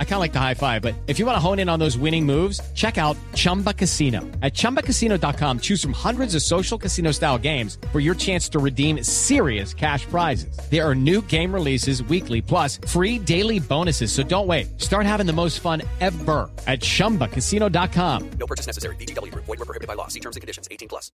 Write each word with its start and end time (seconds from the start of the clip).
I 0.00 0.04
kind 0.04 0.14
of 0.14 0.20
like 0.20 0.32
the 0.32 0.40
high 0.40 0.54
five, 0.54 0.82
but 0.82 0.94
if 1.06 1.20
you 1.20 1.26
want 1.26 1.36
to 1.36 1.40
hone 1.40 1.60
in 1.60 1.68
on 1.68 1.78
those 1.78 1.96
winning 1.96 2.26
moves, 2.26 2.60
check 2.74 2.98
out 2.98 3.16
Chumba 3.34 3.72
Casino. 3.72 4.22
At 4.42 4.54
ChumbaCasino.com, 4.54 5.60
choose 5.60 5.80
from 5.80 5.92
hundreds 5.92 6.34
of 6.34 6.42
social 6.42 6.76
casino 6.76 7.12
style 7.12 7.38
games 7.38 7.78
for 7.92 8.00
your 8.00 8.16
chance 8.16 8.48
to 8.48 8.58
redeem 8.58 9.04
serious 9.04 9.72
cash 9.72 10.04
prizes. 10.06 10.58
There 10.68 10.84
are 10.84 10.96
new 10.96 11.22
game 11.22 11.54
releases 11.54 12.02
weekly, 12.02 12.42
plus 12.42 12.80
free 12.88 13.20
daily 13.20 13.60
bonuses. 13.60 14.10
So 14.10 14.24
don't 14.24 14.48
wait. 14.48 14.80
Start 14.80 15.06
having 15.06 15.26
the 15.26 15.32
most 15.32 15.60
fun 15.60 15.82
ever 16.00 16.50
at 16.66 16.80
ChumbaCasino.com. 16.80 18.30
No 18.40 18.46
purchase 18.48 18.66
necessary. 18.66 18.96
BGW. 18.96 19.32
Void 19.34 19.46
were 19.46 19.56
prohibited 19.58 19.86
by 19.86 19.94
law. 19.94 20.08
See 20.08 20.20
terms 20.20 20.34
and 20.34 20.40
conditions. 20.40 20.66
18 20.72 20.88
plus. 20.88 21.12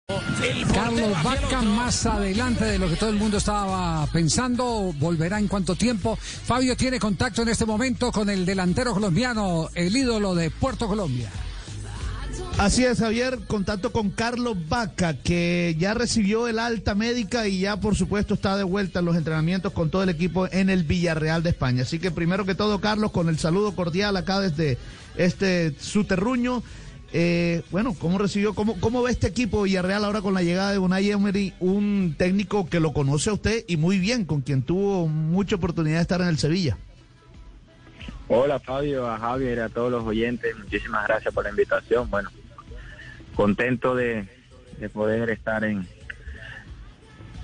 Carlos 0.72 1.22
Vaca 1.24 1.62
más 1.62 2.06
adelante 2.06 2.64
de 2.64 2.78
lo 2.78 2.88
que 2.88 2.96
todo 2.96 3.10
el 3.10 3.16
mundo 3.16 3.38
estaba 3.38 4.06
pensando, 4.12 4.92
volverá 4.98 5.38
en 5.38 5.48
cuánto 5.48 5.74
tiempo. 5.74 6.16
Fabio 6.16 6.76
tiene 6.76 6.98
contacto 6.98 7.42
en 7.42 7.48
este 7.48 7.66
momento 7.66 8.10
con 8.12 8.30
el 8.30 8.44
delantero 8.46 8.71
colombiano, 8.74 9.68
el 9.74 9.96
ídolo 9.96 10.34
de 10.34 10.50
Puerto 10.50 10.88
Colombia. 10.88 11.30
Así 12.58 12.84
es, 12.84 12.98
Javier, 12.98 13.40
contacto 13.46 13.92
con 13.92 14.10
Carlos 14.10 14.56
Vaca, 14.68 15.14
que 15.14 15.74
ya 15.78 15.94
recibió 15.94 16.48
el 16.48 16.58
alta 16.58 16.94
médica 16.94 17.48
y 17.48 17.60
ya, 17.60 17.78
por 17.78 17.96
supuesto, 17.96 18.34
está 18.34 18.56
de 18.56 18.62
vuelta 18.62 19.00
en 19.00 19.04
los 19.06 19.16
entrenamientos 19.16 19.72
con 19.72 19.90
todo 19.90 20.02
el 20.02 20.08
equipo 20.08 20.46
en 20.50 20.70
el 20.70 20.84
Villarreal 20.84 21.42
de 21.42 21.50
España. 21.50 21.82
Así 21.82 21.98
que, 21.98 22.10
primero 22.10 22.44
que 22.44 22.54
todo, 22.54 22.80
Carlos, 22.80 23.10
con 23.10 23.28
el 23.28 23.38
saludo 23.38 23.74
cordial 23.74 24.16
acá 24.16 24.40
desde 24.40 24.78
este 25.16 25.74
su 25.78 26.04
terruño. 26.04 26.62
Eh, 27.14 27.62
bueno, 27.70 27.94
¿cómo 27.98 28.16
recibió, 28.16 28.54
cómo, 28.54 28.80
cómo 28.80 29.02
ve 29.02 29.10
este 29.10 29.26
equipo 29.26 29.62
Villarreal 29.62 30.04
ahora 30.04 30.22
con 30.22 30.32
la 30.32 30.42
llegada 30.42 30.72
de 30.72 30.78
Unai 30.78 31.10
Emery, 31.10 31.52
un 31.60 32.14
técnico 32.16 32.66
que 32.66 32.80
lo 32.80 32.94
conoce 32.94 33.28
a 33.28 33.34
usted 33.34 33.64
y 33.66 33.76
muy 33.76 33.98
bien, 33.98 34.24
con 34.24 34.40
quien 34.40 34.62
tuvo 34.62 35.08
mucha 35.08 35.56
oportunidad 35.56 35.96
de 35.96 36.02
estar 36.02 36.22
en 36.22 36.28
el 36.28 36.38
Sevilla? 36.38 36.78
Hola 38.34 38.58
Fabio, 38.58 39.06
a 39.06 39.18
Javier, 39.18 39.60
a 39.60 39.68
todos 39.68 39.92
los 39.92 40.04
oyentes, 40.04 40.56
muchísimas 40.56 41.06
gracias 41.06 41.34
por 41.34 41.44
la 41.44 41.50
invitación. 41.50 42.08
Bueno, 42.08 42.30
contento 43.34 43.94
de, 43.94 44.26
de 44.78 44.88
poder 44.88 45.28
estar 45.28 45.64
en, 45.64 45.86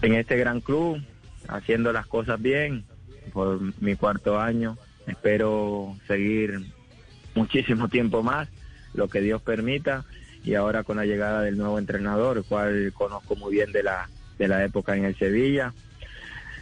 en 0.01 0.15
este 0.15 0.39
gran 0.39 0.63
club, 0.63 0.99
haciendo 1.47 1.93
las 1.93 2.07
cosas 2.07 2.41
bien 2.41 2.87
por 3.35 3.61
mi 3.83 3.97
cuarto 3.97 4.41
año. 4.41 4.79
Espero 5.07 5.95
seguir 6.07 6.59
muchísimo 7.35 7.89
tiempo 7.89 8.23
más 8.23 8.49
lo 8.95 9.09
que 9.09 9.21
Dios 9.21 9.43
permita 9.43 10.07
y 10.43 10.55
ahora 10.55 10.85
con 10.85 10.97
la 10.97 11.05
llegada 11.05 11.43
del 11.43 11.59
nuevo 11.59 11.79
entrenador, 11.79 12.39
el 12.39 12.45
cual 12.45 12.95
conozco 12.95 13.37
muy 13.37 13.53
bien 13.53 13.73
de 13.73 13.83
la, 13.83 14.09
de 14.39 14.49
la 14.49 14.65
época 14.65 14.97
en 14.97 15.05
el 15.05 15.19
Sevilla. 15.19 15.75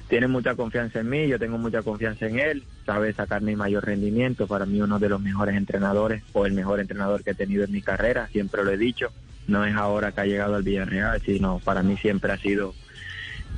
Tiene 0.08 0.28
mucha 0.28 0.54
confianza 0.54 1.00
en 1.00 1.10
mí, 1.10 1.26
yo 1.26 1.38
tengo 1.38 1.58
mucha 1.58 1.82
confianza 1.82 2.26
en 2.26 2.38
él, 2.38 2.64
sabe 2.84 3.12
sacar 3.12 3.42
mi 3.42 3.56
mayor 3.56 3.84
rendimiento, 3.84 4.46
para 4.46 4.64
mí 4.64 4.80
uno 4.80 5.00
de 5.00 5.08
los 5.08 5.20
mejores 5.20 5.56
entrenadores 5.56 6.22
o 6.32 6.46
el 6.46 6.52
mejor 6.52 6.78
entrenador 6.78 7.24
que 7.24 7.30
he 7.30 7.34
tenido 7.34 7.64
en 7.64 7.72
mi 7.72 7.82
carrera, 7.82 8.28
siempre 8.28 8.62
lo 8.62 8.70
he 8.70 8.76
dicho, 8.76 9.08
no 9.48 9.64
es 9.64 9.74
ahora 9.74 10.12
que 10.12 10.20
ha 10.20 10.26
llegado 10.26 10.54
al 10.54 10.62
Villarreal, 10.62 11.20
sino 11.22 11.58
para 11.58 11.82
mí 11.82 11.96
siempre 11.96 12.32
ha 12.32 12.38
sido 12.38 12.74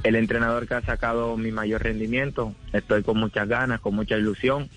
el 0.05 0.17
entrenador 0.17 0.67
que 0.67 0.75
ha 0.75 0.81
sacado 0.81 1.37
mi 1.37 1.53
mayor 1.53 1.83
rendimiento, 1.83 2.55
estoy 2.73 3.03
con 3.03 3.19
muchas 3.19 3.47
ganas, 3.47 3.81
con 3.81 3.95
mucha 3.95 4.17
ilusión 4.17 4.71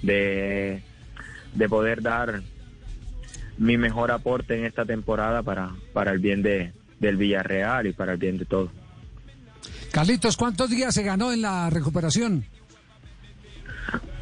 de, 0.00 0.82
de 1.54 1.68
poder 1.68 2.00
dar 2.00 2.42
mi 3.58 3.76
mejor 3.76 4.10
aporte 4.10 4.56
en 4.56 4.64
esta 4.64 4.84
temporada 4.84 5.42
para, 5.42 5.72
para 5.92 6.12
el 6.12 6.20
bien 6.20 6.42
de, 6.42 6.72
del 7.00 7.16
Villarreal 7.16 7.86
y 7.86 7.92
para 7.92 8.12
el 8.12 8.18
bien 8.18 8.38
de 8.38 8.44
todos. 8.44 8.70
Carlitos, 9.92 10.38
¿cuántos 10.38 10.70
días 10.70 10.94
se 10.94 11.02
ganó 11.02 11.32
en 11.32 11.42
la 11.42 11.68
recuperación? 11.68 12.46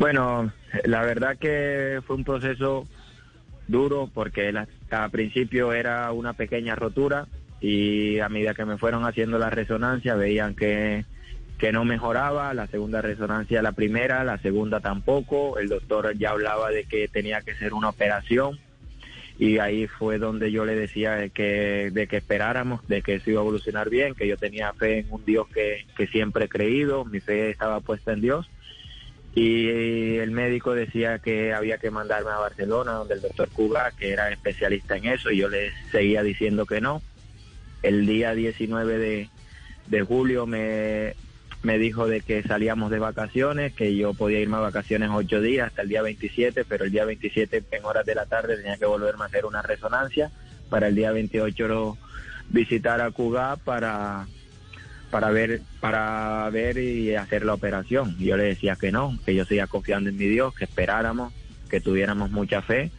Bueno, 0.00 0.52
la 0.84 1.02
verdad 1.02 1.38
que 1.38 2.00
fue 2.06 2.16
un 2.16 2.24
proceso 2.24 2.88
duro 3.68 4.10
porque 4.12 4.52
al 4.90 5.10
principio 5.10 5.72
era 5.72 6.10
una 6.10 6.32
pequeña 6.32 6.74
rotura 6.74 7.28
y 7.60 8.18
a 8.18 8.28
medida 8.28 8.54
que 8.54 8.64
me 8.64 8.78
fueron 8.78 9.04
haciendo 9.04 9.38
la 9.38 9.48
resonancia 9.48 10.16
veían 10.16 10.56
que, 10.56 11.04
que 11.56 11.70
no 11.70 11.84
mejoraba, 11.84 12.52
la 12.52 12.66
segunda 12.66 13.00
resonancia 13.00 13.62
la 13.62 13.72
primera, 13.72 14.24
la 14.24 14.38
segunda 14.38 14.80
tampoco, 14.80 15.58
el 15.58 15.68
doctor 15.68 16.16
ya 16.18 16.30
hablaba 16.30 16.70
de 16.70 16.84
que 16.84 17.06
tenía 17.06 17.42
que 17.42 17.54
ser 17.54 17.74
una 17.74 17.90
operación 17.90 18.58
y 19.40 19.58
ahí 19.58 19.86
fue 19.86 20.18
donde 20.18 20.52
yo 20.52 20.66
le 20.66 20.76
decía 20.76 21.30
que, 21.30 21.90
de 21.90 22.06
que 22.06 22.18
esperáramos, 22.18 22.86
de 22.86 23.00
que 23.00 23.18
se 23.20 23.30
iba 23.30 23.40
a 23.40 23.42
evolucionar 23.42 23.88
bien, 23.88 24.14
que 24.14 24.28
yo 24.28 24.36
tenía 24.36 24.72
fe 24.74 24.98
en 24.98 25.06
un 25.10 25.24
Dios 25.24 25.48
que, 25.48 25.86
que 25.96 26.06
siempre 26.06 26.44
he 26.44 26.48
creído, 26.48 27.06
mi 27.06 27.20
fe 27.20 27.48
estaba 27.48 27.80
puesta 27.80 28.12
en 28.12 28.20
Dios 28.20 28.50
y 29.34 30.16
el 30.18 30.30
médico 30.32 30.74
decía 30.74 31.20
que 31.20 31.54
había 31.54 31.78
que 31.78 31.90
mandarme 31.90 32.30
a 32.32 32.38
Barcelona, 32.38 32.92
donde 32.92 33.14
el 33.14 33.22
doctor 33.22 33.48
Cuba, 33.48 33.92
que 33.96 34.10
era 34.10 34.30
especialista 34.30 34.96
en 34.96 35.06
eso, 35.06 35.30
y 35.30 35.38
yo 35.38 35.48
le 35.48 35.70
seguía 35.90 36.22
diciendo 36.22 36.66
que 36.66 36.80
no. 36.80 37.00
El 37.82 38.06
día 38.06 38.34
19 38.34 38.98
de, 38.98 39.30
de 39.86 40.02
julio 40.02 40.46
me, 40.46 41.14
me 41.62 41.78
dijo 41.78 42.06
de 42.06 42.22
que 42.22 42.42
salíamos 42.42 42.90
de 42.90 42.98
vacaciones, 42.98 43.74
que 43.74 43.94
yo 43.94 44.14
podía 44.14 44.40
irme 44.40 44.56
a 44.56 44.60
vacaciones 44.60 45.10
ocho 45.12 45.40
días 45.40 45.68
hasta 45.68 45.82
el 45.82 45.88
día 45.88 46.02
27, 46.02 46.64
pero 46.64 46.84
el 46.84 46.90
día 46.90 47.04
27 47.04 47.64
en 47.70 47.84
horas 47.84 48.06
de 48.06 48.14
la 48.14 48.26
tarde 48.26 48.56
tenía 48.56 48.78
que 48.78 48.86
volverme 48.86 49.24
a 49.24 49.26
hacer 49.26 49.44
una 49.44 49.62
resonancia. 49.62 50.30
Para 50.70 50.88
el 50.88 50.94
día 50.94 51.10
28 51.12 51.98
visitar 52.50 53.00
a 53.00 53.10
Cuba 53.10 53.56
para 53.56 54.26
para 55.10 55.30
ver 55.30 55.60
para 55.80 56.48
ver 56.50 56.78
y 56.78 57.14
hacer 57.14 57.44
la 57.44 57.54
operación. 57.54 58.16
Yo 58.18 58.36
le 58.36 58.44
decía 58.44 58.76
que 58.76 58.92
no, 58.92 59.18
que 59.26 59.34
yo 59.34 59.44
seguía 59.44 59.66
confiando 59.66 60.08
en 60.08 60.16
mi 60.16 60.26
Dios, 60.26 60.54
que 60.54 60.64
esperáramos, 60.64 61.32
que 61.68 61.80
tuviéramos 61.80 62.30
mucha 62.30 62.62
fe. 62.62 62.90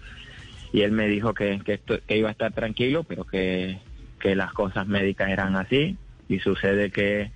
Y 0.73 0.81
él 0.81 0.91
me 0.91 1.07
dijo 1.07 1.33
que, 1.33 1.59
que, 1.65 1.79
que 1.79 2.17
iba 2.17 2.29
a 2.29 2.31
estar 2.31 2.53
tranquilo, 2.53 3.03
pero 3.03 3.25
que, 3.25 3.79
que 4.19 4.35
las 4.35 4.53
cosas 4.53 4.87
médicas 4.87 5.29
eran 5.29 5.55
así. 5.55 5.97
Y 6.29 6.39
sucede 6.39 6.91
que 6.91 7.31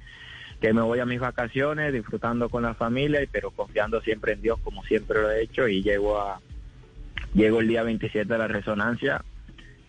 que 0.65 0.73
me 0.73 0.81
voy 0.81 0.97
a 0.97 1.05
mis 1.05 1.19
vacaciones 1.19 1.93
disfrutando 1.93 2.49
con 2.49 2.63
la 2.63 2.73
familia, 2.73 3.19
pero 3.31 3.51
confiando 3.51 4.01
siempre 4.01 4.33
en 4.33 4.41
Dios 4.41 4.57
como 4.63 4.83
siempre 4.83 5.21
lo 5.21 5.29
he 5.29 5.43
hecho 5.43 5.67
y 5.67 5.83
llego 5.83 6.19
a 6.19 6.41
llego 7.35 7.59
el 7.59 7.67
día 7.67 7.83
27 7.83 8.33
de 8.33 8.39
la 8.39 8.47
resonancia 8.47 9.23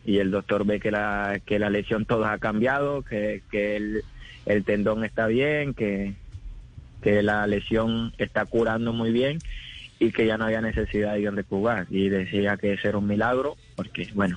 y 0.04 0.18
el 0.18 0.30
doctor 0.30 0.66
ve 0.66 0.78
que 0.78 0.90
la 0.90 1.40
que 1.46 1.58
la 1.58 1.70
lesión 1.70 2.04
toda 2.04 2.30
ha 2.30 2.38
cambiado, 2.38 3.00
que, 3.00 3.42
que 3.50 3.76
el, 4.44 4.64
tendón 4.64 5.02
está 5.02 5.26
bien, 5.28 5.72
que, 5.72 6.12
que 7.00 7.22
la 7.22 7.46
lesión 7.46 8.12
está 8.18 8.44
curando 8.44 8.92
muy 8.92 9.12
bien 9.12 9.38
y 9.98 10.12
que 10.12 10.26
ya 10.26 10.36
no 10.36 10.44
había 10.44 10.60
necesidad 10.60 11.14
de 11.14 11.20
ir 11.20 11.32
de 11.32 11.42
jugar. 11.42 11.86
Y 11.88 12.10
decía 12.10 12.58
que 12.58 12.74
ese 12.74 12.88
era 12.88 12.98
un 12.98 13.06
milagro 13.06 13.56
porque 13.76 14.10
bueno 14.12 14.36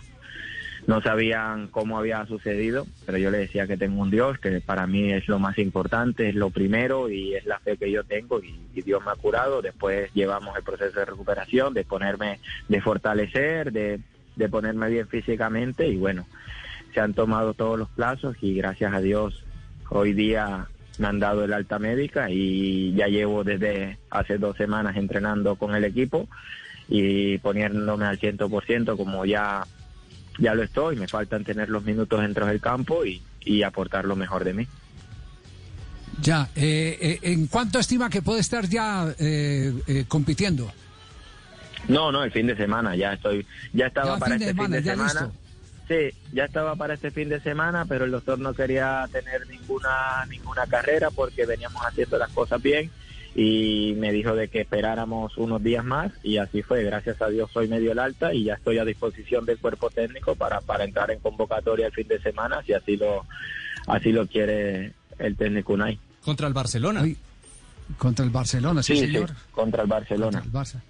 no 0.87 1.01
sabían 1.01 1.67
cómo 1.67 1.97
había 1.97 2.25
sucedido, 2.25 2.87
pero 3.05 3.17
yo 3.17 3.31
le 3.31 3.39
decía 3.39 3.67
que 3.67 3.77
tengo 3.77 4.01
un 4.01 4.11
Dios, 4.11 4.39
que 4.39 4.61
para 4.61 4.87
mí 4.87 5.11
es 5.11 5.27
lo 5.27 5.39
más 5.39 5.57
importante, 5.57 6.29
es 6.29 6.35
lo 6.35 6.49
primero 6.49 7.09
y 7.09 7.35
es 7.35 7.45
la 7.45 7.59
fe 7.59 7.77
que 7.77 7.91
yo 7.91 8.03
tengo 8.03 8.41
y, 8.41 8.57
Dios 8.79 9.03
me 9.03 9.11
ha 9.11 9.15
curado. 9.15 9.61
Después 9.61 10.09
llevamos 10.13 10.55
el 10.55 10.63
proceso 10.63 10.99
de 10.99 11.05
recuperación, 11.05 11.73
de 11.73 11.83
ponerme, 11.83 12.39
de 12.69 12.81
fortalecer, 12.81 13.73
de, 13.73 13.99
de 14.37 14.49
ponerme 14.49 14.89
bien 14.89 15.07
físicamente 15.07 15.85
y 15.87 15.97
bueno, 15.97 16.25
se 16.93 17.01
han 17.01 17.13
tomado 17.13 17.53
todos 17.53 17.77
los 17.77 17.89
plazos 17.89 18.37
y 18.41 18.55
gracias 18.55 18.93
a 18.93 19.01
Dios 19.01 19.43
hoy 19.89 20.13
día 20.13 20.67
me 20.97 21.07
han 21.07 21.19
dado 21.19 21.43
el 21.43 21.53
alta 21.53 21.77
médica 21.77 22.29
y 22.29 22.93
ya 22.93 23.07
llevo 23.07 23.43
desde 23.43 23.97
hace 24.09 24.37
dos 24.37 24.57
semanas 24.57 24.95
entrenando 24.97 25.55
con 25.55 25.75
el 25.75 25.83
equipo 25.83 26.27
y 26.87 27.37
poniéndome 27.39 28.05
al 28.05 28.19
100% 28.19 28.97
como 28.97 29.25
ya 29.25 29.65
ya 30.39 30.53
lo 30.53 30.63
estoy, 30.63 30.95
me 30.95 31.07
faltan 31.07 31.43
tener 31.43 31.69
los 31.69 31.83
minutos 31.83 32.21
dentro 32.21 32.45
del 32.45 32.59
campo 32.59 33.05
y, 33.05 33.21
y 33.41 33.63
aportar 33.63 34.05
lo 34.05 34.15
mejor 34.15 34.43
de 34.43 34.53
mí. 34.53 34.67
Ya, 36.21 36.49
eh, 36.55 36.97
eh, 37.01 37.19
¿en 37.21 37.47
cuánto 37.47 37.79
estima 37.79 38.09
que 38.09 38.21
puede 38.21 38.41
estar 38.41 38.67
ya 38.67 39.13
eh, 39.19 39.73
eh, 39.87 40.05
compitiendo? 40.07 40.71
No, 41.87 42.11
no, 42.11 42.23
el 42.23 42.31
fin 42.31 42.47
de 42.47 42.57
semana, 42.57 42.95
ya 42.95 43.13
estoy, 43.13 43.45
ya 43.73 43.87
estaba 43.87 44.17
para 44.17 44.35
este 44.35 44.53
fin 44.53 44.71
de 44.71 44.83
semana. 44.83 45.31
Sí, 45.87 46.11
ya 46.33 46.45
estaba 46.45 46.75
para 46.75 46.93
este 46.93 47.09
fin 47.09 47.29
de 47.29 47.39
semana, 47.39 47.85
pero 47.85 48.05
el 48.05 48.11
doctor 48.11 48.37
no 48.37 48.53
quería 48.53 49.07
tener 49.11 49.47
ninguna 49.47 50.23
ninguna 50.29 50.67
carrera 50.67 51.09
porque 51.09 51.47
veníamos 51.47 51.83
haciendo 51.83 52.17
las 52.19 52.29
cosas 52.29 52.61
bien 52.61 52.91
y 53.41 53.93
me 53.95 54.11
dijo 54.11 54.35
de 54.35 54.49
que 54.49 54.59
esperáramos 54.59 55.37
unos 55.37 55.63
días 55.63 55.85
más 55.85 56.11
y 56.23 56.35
así 56.39 56.61
fue. 56.61 56.83
Gracias 56.83 57.21
a 57.21 57.29
Dios 57.29 57.49
soy 57.53 57.69
medio 57.69 57.93
el 57.93 57.99
alta 57.99 58.33
y 58.33 58.43
ya 58.43 58.55
estoy 58.55 58.79
a 58.79 58.83
disposición 58.83 59.45
del 59.45 59.57
cuerpo 59.59 59.89
técnico 59.89 60.35
para, 60.35 60.59
para 60.59 60.83
entrar 60.83 61.09
en 61.09 61.19
convocatoria 61.19 61.85
el 61.85 61.93
fin 61.93 62.09
de 62.09 62.21
semana 62.21 62.61
si 62.65 62.73
así 62.73 62.97
lo 62.97 63.25
así 63.87 64.11
lo 64.11 64.27
quiere 64.27 64.91
el 65.19 65.37
técnico 65.37 65.71
Unai. 65.71 65.97
Contra 66.21 66.47
el 66.47 66.53
Barcelona. 66.53 67.01
contra 67.97 68.25
el 68.25 68.31
Barcelona, 68.31 68.83
sí, 68.83 68.95
Sí, 68.95 68.99
señor. 69.05 69.29
sí, 69.29 69.35
contra 69.51 69.83
el 69.83 69.87
Barcelona. 69.87 70.41
Contra 70.41 70.59
el 70.61 70.65
Barça. 70.67 70.81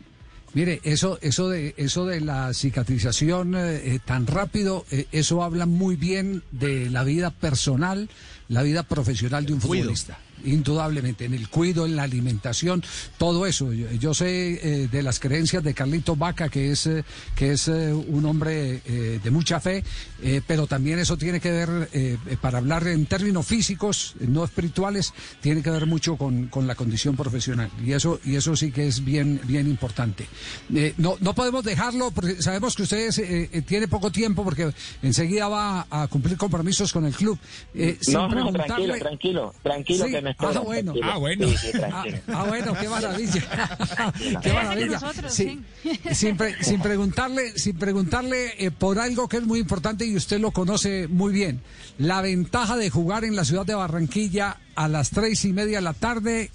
Mire, 0.56 0.82
eso, 0.84 1.20
eso 1.22 1.50
de, 1.50 1.76
eso 1.78 2.08
de 2.08 2.22
la 2.22 2.52
cicatrización 2.56 3.54
eh, 3.56 3.94
eh, 3.94 4.00
tan 4.04 4.26
rápido, 4.26 4.86
eh, 4.90 5.06
eso 5.12 5.44
habla 5.44 5.68
muy 5.68 5.96
bien 5.98 6.42
de 6.52 6.90
la 6.90 7.04
vida 7.04 7.30
personal, 7.30 8.10
la 8.48 8.64
vida 8.64 8.82
profesional 8.82 9.46
de 9.46 9.54
un 9.54 9.62
futbolista. 9.62 10.18
Indudablemente, 10.46 11.26
en 11.26 11.34
el 11.34 11.50
cuido, 11.50 11.86
en 11.86 11.96
la 11.96 12.04
alimentación, 12.04 12.84
todo 13.18 13.46
eso. 13.46 13.72
Yo, 13.74 13.92
yo 13.92 14.14
sé 14.14 14.60
eh, 14.62 14.88
de 14.92 15.04
las 15.04 15.20
creencias 15.20 15.64
de 15.64 15.74
Carlito 15.74 16.16
Vaca, 16.16 16.50
que 16.50 16.72
es, 16.72 16.88
eh, 16.88 17.04
que 17.36 17.54
es 17.54 17.68
eh, 17.68 17.94
un 17.94 18.26
hombre 18.26 18.82
de 18.90 19.32
mucha 19.32 19.60
fe, 19.60 19.84
pero 20.48 20.68
también 20.68 21.00
eso 21.00 21.18
tiene 21.18 21.40
que 21.40 21.52
ver, 21.52 21.90
para 22.42 22.58
hablar 22.58 22.88
en 22.88 23.06
términos 23.06 23.46
físicos, 23.46 24.16
no 24.20 24.44
espirituales, 24.44 25.14
tiene 25.42 25.62
que 25.62 25.70
ver 25.70 25.86
mucho 25.86 26.18
con, 26.18 26.48
con 26.48 26.68
la 26.68 26.76
condición 26.76 27.16
profesional. 27.16 27.70
Y 27.86 27.94
eso, 27.94 28.20
y 28.26 28.36
eso 28.36 28.56
sí 28.56 28.72
que 28.72 28.88
es 28.88 29.04
bien, 29.04 29.40
bien 29.46 29.68
importante. 29.68 30.28
No, 30.98 31.16
no 31.20 31.34
podemos 31.34 31.64
dejarlo, 31.64 32.12
porque 32.12 32.42
sabemos 32.42 32.76
que 32.76 32.84
ustedes 32.84 33.22
tiene 33.66 33.88
poco 33.88 34.12
tiempo, 34.12 34.44
porque 34.44 34.72
enseguida 35.02 35.48
va 35.48 35.88
a 35.90 36.08
cumplir 36.08 36.38
compromisos 36.38 36.92
con 36.92 37.06
el 37.06 37.14
club. 37.14 37.38
No, 38.12 38.28
no, 38.28 38.52
tranquilo, 38.52 38.98
tranquilo, 38.98 39.54
tranquilo 39.64 40.06
Sí, 40.06 40.12
que 40.12 40.22
me 40.22 40.29
ah, 40.30 40.32
esperan, 40.32 40.64
bueno. 40.64 40.94
tranquilo. 40.94 41.12
Ah, 41.14 41.18
bueno. 41.18 41.48
Sí, 41.50 41.56
sí, 41.58 41.72
Ah, 41.92 42.04
ah, 42.34 42.46
bueno, 42.48 42.74
qué 42.80 42.90
maravilla. 42.90 43.34
qué 44.18 44.40
que 44.42 44.54
maravilla. 44.54 45.00
nosotros, 45.00 45.34
Sí, 45.34 45.62
sin, 46.14 46.38
pre- 46.38 46.64
sin 46.64 46.82
preguntarle, 46.82 47.58
sin 47.58 47.78
preguntarle 47.78 48.54
eh, 48.66 48.72
por 48.72 49.00
algo 49.00 49.28
que 49.28 49.38
es 49.38 49.44
muy 49.44 49.60
importante 49.60 50.06
y 50.06 50.16
usted 50.16 50.40
lo 50.40 50.52
conoce 50.52 51.08
muy 51.08 51.34
bien. 51.34 51.62
La 51.98 52.22
ventaja 52.22 52.78
de 52.78 52.90
jugar 52.90 53.24
en 53.24 53.36
la 53.36 53.46
ciudad 53.46 53.66
de 53.66 53.76
Barranquilla 53.76 54.58
a 54.76 54.88
las 54.88 55.10
tres 55.12 55.44
y 55.46 55.54
media 55.54 55.78
de 55.80 55.84
la 55.84 55.94
tarde 55.94 56.52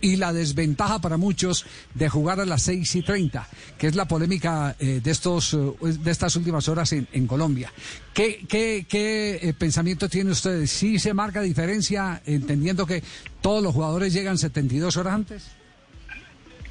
y 0.00 0.16
la 0.16 0.32
desventaja 0.32 1.00
para 1.00 1.16
muchos 1.16 1.66
de 1.94 2.08
jugar 2.08 2.40
a 2.40 2.46
las 2.46 2.62
seis 2.62 2.94
y 2.94 3.02
treinta, 3.02 3.48
que 3.78 3.86
es 3.86 3.94
la 3.94 4.06
polémica 4.06 4.76
eh, 4.78 5.00
de 5.02 5.10
estos 5.10 5.54
eh, 5.54 5.58
de 5.80 6.10
estas 6.10 6.36
últimas 6.36 6.68
horas 6.68 6.92
en, 6.92 7.06
en 7.12 7.26
Colombia. 7.26 7.72
¿Qué, 8.12 8.44
qué, 8.48 8.86
qué 8.88 9.38
eh, 9.42 9.54
pensamiento 9.54 10.08
tiene 10.08 10.30
usted? 10.30 10.66
¿Sí 10.66 10.98
se 10.98 11.14
marca 11.14 11.40
diferencia 11.40 12.22
entendiendo 12.26 12.86
que 12.86 13.02
todos 13.40 13.62
los 13.62 13.74
jugadores 13.74 14.12
llegan 14.12 14.38
72 14.38 14.96
horas 14.96 15.14
antes? 15.14 15.50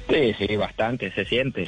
Sí, 0.08 0.34
sí, 0.38 0.56
bastante, 0.56 1.12
se 1.12 1.24
siente. 1.24 1.66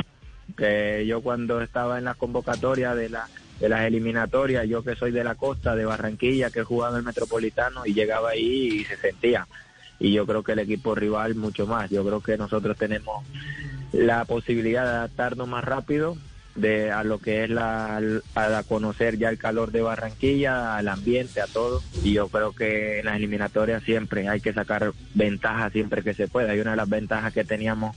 Yo 1.07 1.21
cuando 1.21 1.61
estaba 1.61 1.99
en 1.99 2.05
la 2.05 2.15
convocatoria 2.15 2.95
de 2.95 3.09
la 3.11 3.29
de 3.61 3.69
las 3.69 3.83
eliminatorias, 3.83 4.69
yo 4.69 4.83
que 4.83 4.95
soy 4.95 5.11
de 5.11 5.25
la 5.25 5.35
costa, 5.35 5.75
de 5.75 5.85
Barranquilla, 5.85 6.51
que 6.51 6.61
he 6.61 6.65
jugado 6.65 6.95
en 6.95 7.01
el 7.01 7.05
Metropolitano 7.05 7.85
y 7.85 7.95
llegaba 7.95 8.31
ahí 8.31 8.81
y 8.81 8.85
se 8.85 8.97
sentía. 8.97 9.47
Y 9.99 10.13
yo 10.13 10.27
creo 10.27 10.43
que 10.43 10.53
el 10.53 10.61
equipo 10.61 10.95
rival 10.95 11.35
mucho 11.35 11.67
más. 11.67 11.91
Yo 11.91 12.05
creo 12.05 12.21
que 12.21 12.37
nosotros 12.37 12.77
tenemos 12.77 13.25
la 13.93 14.25
posibilidad 14.25 14.85
de 14.85 14.91
adaptarnos 14.91 15.49
más 15.49 15.65
rápido 15.65 16.17
de 16.55 16.91
a 16.91 17.05
lo 17.05 17.19
que 17.19 17.45
es 17.45 17.51
la 17.51 18.01
a 18.35 18.63
conocer 18.65 19.17
ya 19.17 19.29
el 19.29 19.39
calor 19.39 19.71
de 19.71 19.83
Barranquilla, 19.83 20.77
al 20.77 20.89
ambiente, 20.89 21.41
a 21.41 21.47
todo. 21.47 21.83
Y 22.03 22.13
yo 22.13 22.29
creo 22.29 22.53
que 22.53 23.01
en 23.01 23.07
las 23.07 23.17
eliminatorias 23.17 23.83
siempre 23.85 24.29
hay 24.29 24.41
que 24.41 24.53
sacar 24.53 24.93
ventaja 25.15 25.71
siempre 25.71 26.03
que 26.03 26.15
se 26.15 26.29
pueda. 26.29 26.55
Y 26.55 26.61
una 26.61 26.73
de 26.73 26.77
las 26.77 26.89
ventajas 26.89 27.33
que 27.33 27.45
teníamos 27.45 27.97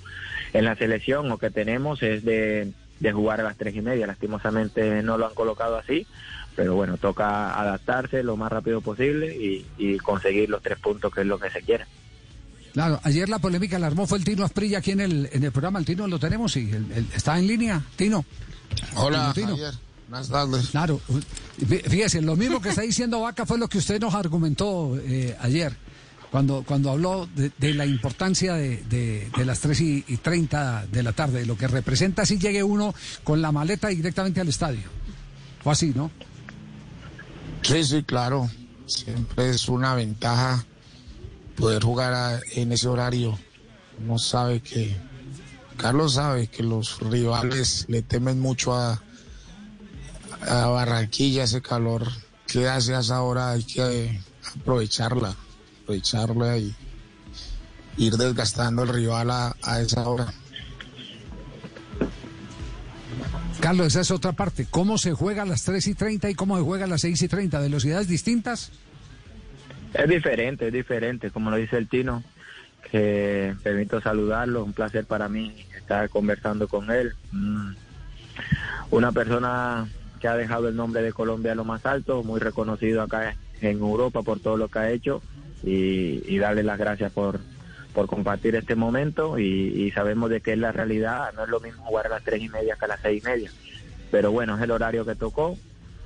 en 0.53 0.65
la 0.65 0.75
selección 0.75 1.31
o 1.31 1.37
que 1.37 1.49
tenemos 1.49 2.03
es 2.03 2.23
de, 2.23 2.71
de 2.99 3.11
jugar 3.11 3.39
a 3.41 3.43
las 3.43 3.57
tres 3.57 3.75
y 3.75 3.81
media. 3.81 4.07
Lastimosamente 4.07 5.01
no 5.03 5.17
lo 5.17 5.27
han 5.27 5.33
colocado 5.33 5.77
así, 5.77 6.05
pero 6.55 6.75
bueno, 6.75 6.97
toca 6.97 7.59
adaptarse 7.59 8.23
lo 8.23 8.37
más 8.37 8.51
rápido 8.51 8.81
posible 8.81 9.35
y, 9.35 9.65
y 9.77 9.97
conseguir 9.97 10.49
los 10.49 10.61
tres 10.61 10.77
puntos 10.79 11.13
que 11.13 11.21
es 11.21 11.27
lo 11.27 11.39
que 11.39 11.49
se 11.49 11.61
quiere. 11.61 11.85
Claro, 12.73 12.99
ayer 13.03 13.27
la 13.27 13.39
polémica 13.39 13.77
la 13.79 13.87
armó 13.87 14.07
fue 14.07 14.17
el 14.17 14.23
Tino 14.23 14.45
Asprilla 14.45 14.77
aquí 14.77 14.91
en 14.91 15.01
el, 15.01 15.29
en 15.33 15.43
el 15.43 15.51
programa. 15.51 15.79
El 15.79 15.85
Tino 15.85 16.07
lo 16.07 16.19
tenemos 16.19 16.55
y 16.55 16.69
el- 16.71 16.91
el- 16.91 17.07
está 17.13 17.37
en 17.37 17.47
línea. 17.47 17.81
Tino. 17.95 18.23
Hola, 18.95 19.31
Tino. 19.35 19.49
Javier. 19.49 19.73
Buenas 20.09 20.29
tardes. 20.29 20.67
Claro, 20.69 20.99
fí- 21.59 21.81
fíjese, 21.89 22.21
lo 22.21 22.35
mismo 22.35 22.61
que 22.61 22.69
está 22.69 22.81
diciendo 22.81 23.21
Vaca 23.21 23.45
fue 23.45 23.57
lo 23.57 23.67
que 23.67 23.77
usted 23.77 23.99
nos 23.99 24.13
argumentó 24.13 24.97
eh, 25.05 25.35
ayer, 25.39 25.73
cuando, 26.31 26.63
cuando 26.65 26.91
habló 26.91 27.27
de, 27.35 27.51
de 27.57 27.73
la 27.73 27.85
importancia 27.85 28.53
de, 28.55 28.83
de- 28.89 29.29
de 29.37 29.45
las 29.45 29.59
3 29.59 29.79
y, 29.81 30.05
y 30.07 30.17
30 30.17 30.87
de 30.87 31.03
la 31.03 31.11
tarde, 31.13 31.45
lo 31.45 31.57
que 31.57 31.67
representa 31.67 32.25
si 32.25 32.37
llegue 32.39 32.61
uno 32.63 32.93
con 33.23 33.41
la 33.41 33.51
maleta 33.51 33.87
directamente 33.89 34.39
al 34.41 34.47
estadio. 34.49 34.83
Fue 35.61 35.73
así, 35.73 35.91
¿no? 35.95 36.09
Sí, 37.61 37.83
sí, 37.83 38.03
claro. 38.03 38.49
Siempre 38.85 39.51
es 39.51 39.69
una 39.69 39.95
ventaja 39.95 40.65
poder 41.55 41.83
jugar 41.83 42.41
en 42.53 42.71
ese 42.71 42.87
horario. 42.87 43.37
Uno 43.99 44.17
sabe 44.17 44.61
que, 44.61 44.97
Carlos 45.77 46.15
sabe 46.15 46.47
que 46.47 46.63
los 46.63 46.99
rivales 46.99 47.85
le 47.87 48.01
temen 48.01 48.39
mucho 48.39 48.75
a, 48.75 49.01
Barranquilla, 50.43 51.43
ese 51.43 51.61
calor 51.61 52.07
que 52.47 52.67
hace 52.67 52.95
a 52.95 53.01
esa 53.01 53.21
hora, 53.21 53.51
hay 53.51 53.63
que 53.63 54.19
aprovecharla, 54.55 55.35
aprovecharla 55.83 56.57
y 56.57 56.75
ir 57.97 58.17
desgastando 58.17 58.81
el 58.83 58.89
rival 58.89 59.29
a, 59.29 59.55
a 59.61 59.81
esa 59.81 60.09
hora. 60.09 60.33
Carlos, 63.71 63.87
esa 63.87 64.01
es 64.01 64.11
otra 64.11 64.33
parte. 64.33 64.67
¿Cómo 64.69 64.97
se 64.97 65.13
juega 65.13 65.43
a 65.43 65.45
las 65.45 65.63
3 65.63 65.87
y 65.87 65.93
30 65.93 66.29
y 66.29 66.35
cómo 66.35 66.57
se 66.57 66.63
juega 66.63 66.83
a 66.83 66.87
las 66.89 66.99
6 66.99 67.21
y 67.21 67.27
30? 67.29 67.57
¿Velocidades 67.57 68.09
distintas? 68.09 68.69
Es 69.93 70.09
diferente, 70.09 70.67
es 70.67 70.73
diferente, 70.73 71.31
como 71.31 71.49
lo 71.49 71.55
dice 71.55 71.77
el 71.77 71.87
Tino, 71.87 72.21
que 72.91 73.55
permito 73.63 74.01
saludarlo, 74.01 74.65
un 74.65 74.73
placer 74.73 75.05
para 75.05 75.29
mí 75.29 75.55
estar 75.77 76.09
conversando 76.09 76.67
con 76.67 76.91
él. 76.91 77.13
Mm, 77.31 77.71
Una 78.89 79.13
persona 79.13 79.87
que 80.19 80.27
ha 80.27 80.35
dejado 80.35 80.67
el 80.67 80.75
nombre 80.75 81.01
de 81.01 81.13
Colombia 81.13 81.53
a 81.53 81.55
lo 81.55 81.63
más 81.63 81.85
alto, 81.85 82.23
muy 82.23 82.41
reconocido 82.41 83.01
acá 83.01 83.37
en 83.61 83.77
Europa 83.77 84.21
por 84.21 84.41
todo 84.41 84.57
lo 84.57 84.67
que 84.67 84.79
ha 84.79 84.91
hecho 84.91 85.21
y, 85.63 86.21
y 86.27 86.39
darle 86.39 86.63
las 86.63 86.77
gracias 86.77 87.13
por, 87.13 87.39
por 87.93 88.07
compartir 88.07 88.55
este 88.55 88.75
momento 88.75 89.37
y, 89.37 89.43
y 89.43 89.91
sabemos 89.91 90.29
de 90.29 90.41
que 90.41 90.53
es 90.53 90.59
la 90.59 90.71
realidad, 90.71 91.33
no 91.33 91.43
es 91.43 91.49
lo 91.49 91.59
mismo 91.59 91.83
jugar 91.83 92.07
a 92.07 92.09
las 92.09 92.23
tres 92.23 92.41
y 92.41 92.49
media 92.49 92.75
que 92.77 92.85
a 92.85 92.87
las 92.89 93.01
seis 93.01 93.23
y 93.23 93.27
media, 93.27 93.51
pero 94.09 94.31
bueno, 94.31 94.55
es 94.55 94.61
el 94.61 94.71
horario 94.71 95.05
que 95.05 95.15
tocó, 95.15 95.57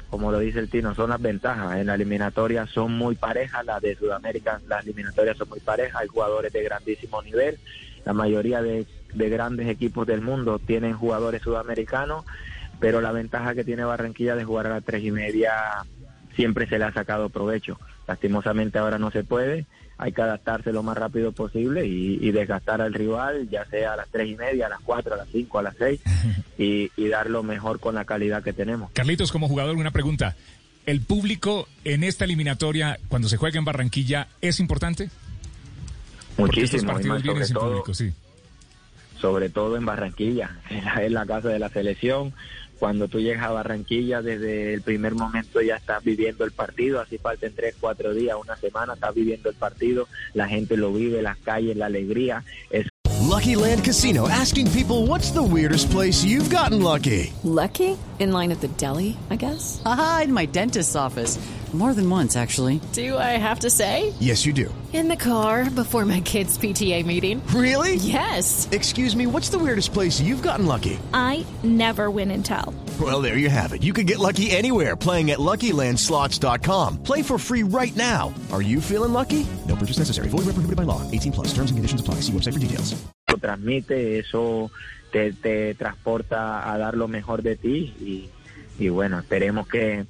como 0.09 0.31
lo 0.31 0.39
dice 0.39 0.59
el 0.59 0.69
Tino, 0.69 0.95
son 0.95 1.09
las 1.09 1.21
ventajas. 1.21 1.77
En 1.77 1.87
la 1.87 1.95
eliminatoria 1.95 2.67
son 2.67 2.93
muy 2.97 3.15
parejas, 3.15 3.65
las 3.65 3.81
de 3.81 3.95
Sudamérica, 3.95 4.61
las 4.67 4.85
eliminatorias 4.85 5.37
son 5.37 5.49
muy 5.49 5.59
parejas, 5.59 6.01
hay 6.01 6.07
jugadores 6.07 6.53
de 6.53 6.63
grandísimo 6.63 7.21
nivel, 7.21 7.57
la 8.05 8.13
mayoría 8.13 8.61
de, 8.61 8.85
de 9.13 9.29
grandes 9.29 9.67
equipos 9.67 10.07
del 10.07 10.21
mundo 10.21 10.59
tienen 10.59 10.93
jugadores 10.93 11.41
sudamericanos, 11.41 12.23
pero 12.79 13.01
la 13.01 13.11
ventaja 13.11 13.55
que 13.55 13.63
tiene 13.63 13.83
Barranquilla 13.83 14.35
de 14.35 14.45
jugar 14.45 14.67
a 14.67 14.69
las 14.69 14.83
tres 14.83 15.03
y 15.03 15.11
media 15.11 15.53
siempre 16.35 16.67
se 16.67 16.77
le 16.77 16.85
ha 16.85 16.93
sacado 16.93 17.29
provecho. 17.29 17.79
Lastimosamente 18.07 18.77
ahora 18.77 18.99
no 18.99 19.11
se 19.11 19.23
puede, 19.23 19.65
hay 19.97 20.11
que 20.11 20.21
adaptarse 20.21 20.71
lo 20.71 20.83
más 20.83 20.97
rápido 20.97 21.31
posible 21.31 21.85
y, 21.85 22.19
y 22.21 22.31
desgastar 22.31 22.81
al 22.81 22.93
rival, 22.93 23.49
ya 23.49 23.65
sea 23.65 23.93
a 23.93 23.95
las 23.95 24.07
tres 24.09 24.29
y 24.29 24.35
media, 24.35 24.67
a 24.67 24.69
las 24.69 24.81
cuatro, 24.81 25.13
a 25.13 25.17
las 25.17 25.27
cinco, 25.31 25.59
a 25.59 25.63
las 25.63 25.75
seis, 25.77 26.01
y, 26.57 26.91
y 26.97 27.07
dar 27.07 27.29
lo 27.29 27.43
mejor 27.43 27.79
con 27.79 27.95
la 27.95 28.05
calidad 28.05 28.43
que 28.43 28.53
tenemos. 28.53 28.91
Carlitos, 28.91 29.31
como 29.31 29.47
jugador, 29.47 29.75
una 29.75 29.91
pregunta. 29.91 30.35
¿El 30.85 31.01
público 31.01 31.67
en 31.83 32.03
esta 32.03 32.25
eliminatoria, 32.25 32.99
cuando 33.07 33.27
se 33.27 33.37
juega 33.37 33.57
en 33.57 33.65
Barranquilla, 33.65 34.27
es 34.41 34.59
importante? 34.59 35.09
Porque 36.35 36.61
estos 36.61 36.83
Muchísimo, 36.83 36.93
partidos 36.93 37.23
vienen 37.23 37.35
sobre 37.35 37.45
sin 37.45 37.53
todo, 37.55 37.69
público, 37.69 37.93
sí. 37.93 38.13
sobre 39.19 39.49
todo 39.49 39.77
en 39.77 39.85
Barranquilla, 39.85 40.59
es 40.69 40.83
la, 40.83 40.93
es 41.03 41.11
la 41.11 41.25
casa 41.25 41.49
de 41.49 41.59
la 41.59 41.69
selección. 41.69 42.33
Cuando 42.79 43.07
tú 43.07 43.19
llegas 43.19 43.43
a 43.43 43.51
Barranquilla, 43.51 44.21
desde 44.21 44.73
el 44.73 44.81
primer 44.81 45.15
momento 45.15 45.61
ya 45.61 45.75
estás 45.75 46.03
viviendo 46.03 46.43
el 46.43 46.51
partido, 46.51 46.99
así 46.99 47.17
falten 47.17 47.53
tres, 47.55 47.75
cuatro 47.79 48.13
días, 48.13 48.37
una 48.41 48.57
semana, 48.57 48.93
estás 48.93 49.13
viviendo 49.13 49.49
el 49.49 49.55
partido, 49.55 50.07
la 50.33 50.47
gente 50.47 50.77
lo 50.77 50.93
vive, 50.93 51.21
las 51.21 51.37
calles, 51.37 51.77
la 51.77 51.87
alegría, 51.87 52.43
es 52.69 52.87
Lucky 53.25 53.55
Land 53.55 53.83
Casino 53.83 54.27
asking 54.29 54.69
people 54.71 55.07
what's 55.07 55.31
the 55.31 55.41
weirdest 55.41 55.89
place 55.89 56.23
you've 56.23 56.49
gotten 56.49 56.81
lucky? 56.81 57.33
Lucky? 57.43 57.97
In 58.19 58.31
line 58.31 58.51
at 58.51 58.61
the 58.61 58.69
deli, 58.77 59.17
I 59.29 59.35
guess? 59.35 59.81
Aha, 59.83 60.21
in 60.25 60.33
my 60.33 60.45
dentist's 60.45 60.95
office. 60.95 61.37
More 61.75 61.93
than 61.93 62.09
once, 62.09 62.37
actually. 62.37 62.79
Do 62.93 63.17
I 63.17 63.37
have 63.37 63.59
to 63.59 63.69
say? 63.69 64.13
Yes, 64.21 64.45
you 64.45 64.53
do. 64.53 64.73
In 64.93 65.09
the 65.09 65.17
car 65.17 65.69
before 65.69 66.05
my 66.05 66.21
kids' 66.21 66.57
PTA 66.57 67.05
meeting. 67.05 67.45
Really? 67.47 67.95
Yes. 67.95 68.69
Excuse 68.71 69.13
me, 69.13 69.27
what's 69.27 69.49
the 69.49 69.59
weirdest 69.59 69.91
place 69.91 70.21
you've 70.21 70.41
gotten 70.41 70.67
lucky? 70.67 70.97
I 71.13 71.45
never 71.63 72.09
win 72.09 72.31
and 72.31 72.45
tell. 72.45 72.73
Well, 72.97 73.21
there 73.21 73.35
you 73.37 73.49
have 73.49 73.73
it. 73.73 73.83
You 73.83 73.91
can 73.91 74.05
get 74.05 74.19
lucky 74.19 74.51
anywhere 74.51 74.95
playing 74.95 75.31
at 75.31 75.39
LuckyLandSlots.com. 75.39 77.03
Play 77.03 77.21
for 77.21 77.37
free 77.37 77.63
right 77.63 77.93
now. 77.97 78.33
Are 78.53 78.61
you 78.61 78.79
feeling 78.79 79.11
lucky? 79.11 79.45
No 79.67 79.75
purchase 79.75 79.97
necessary. 79.97 80.29
Void 80.29 80.45
where 80.45 80.55
prohibited 80.55 80.77
by 80.77 80.83
law. 80.83 81.01
18 81.11 81.33
plus. 81.33 81.47
Terms 81.49 81.71
and 81.71 81.77
conditions 81.77 81.99
apply. 81.99 82.21
See 82.21 82.31
website 82.31 82.53
for 82.53 82.59
details. 82.59 82.95
lo 83.27 83.37
transmite, 83.37 84.19
eso 84.19 84.71
te, 85.11 85.33
te 85.33 85.75
transporta 85.75 86.71
a 86.71 86.77
dar 86.77 86.95
lo 86.95 87.07
mejor 87.07 87.41
de 87.43 87.55
ti 87.57 87.93
y, 87.99 88.29
y 88.79 88.89
bueno, 88.89 89.19
esperemos 89.19 89.67
que, 89.67 90.05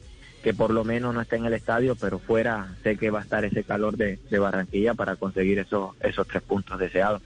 que 0.46 0.54
por 0.54 0.70
lo 0.70 0.84
menos 0.84 1.12
no 1.12 1.22
esté 1.22 1.38
en 1.38 1.46
el 1.46 1.54
estadio, 1.54 1.96
pero 1.96 2.20
fuera 2.20 2.76
sé 2.84 2.98
que 2.98 3.10
va 3.10 3.18
a 3.18 3.24
estar 3.24 3.44
ese 3.44 3.64
calor 3.64 3.98
de, 3.98 4.20
de 4.30 4.38
Barranquilla 4.38 4.94
para 4.94 5.16
conseguir 5.16 5.58
esos, 5.58 5.96
esos 6.02 6.28
tres 6.28 6.44
puntos 6.44 6.78
deseados. 6.78 7.24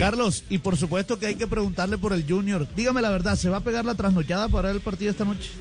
Carlos, 0.00 0.42
y 0.48 0.58
por 0.58 0.76
supuesto 0.76 1.16
que 1.20 1.26
hay 1.26 1.36
que 1.36 1.46
preguntarle 1.46 1.98
por 1.98 2.14
el 2.14 2.28
Junior. 2.28 2.66
Dígame 2.74 3.00
la 3.00 3.10
verdad, 3.10 3.36
¿se 3.36 3.48
va 3.48 3.58
a 3.58 3.60
pegar 3.60 3.84
la 3.84 3.94
trasnochada 3.94 4.48
para 4.48 4.72
el 4.72 4.80
partido 4.80 5.12
esta 5.12 5.24
noche? 5.24 5.52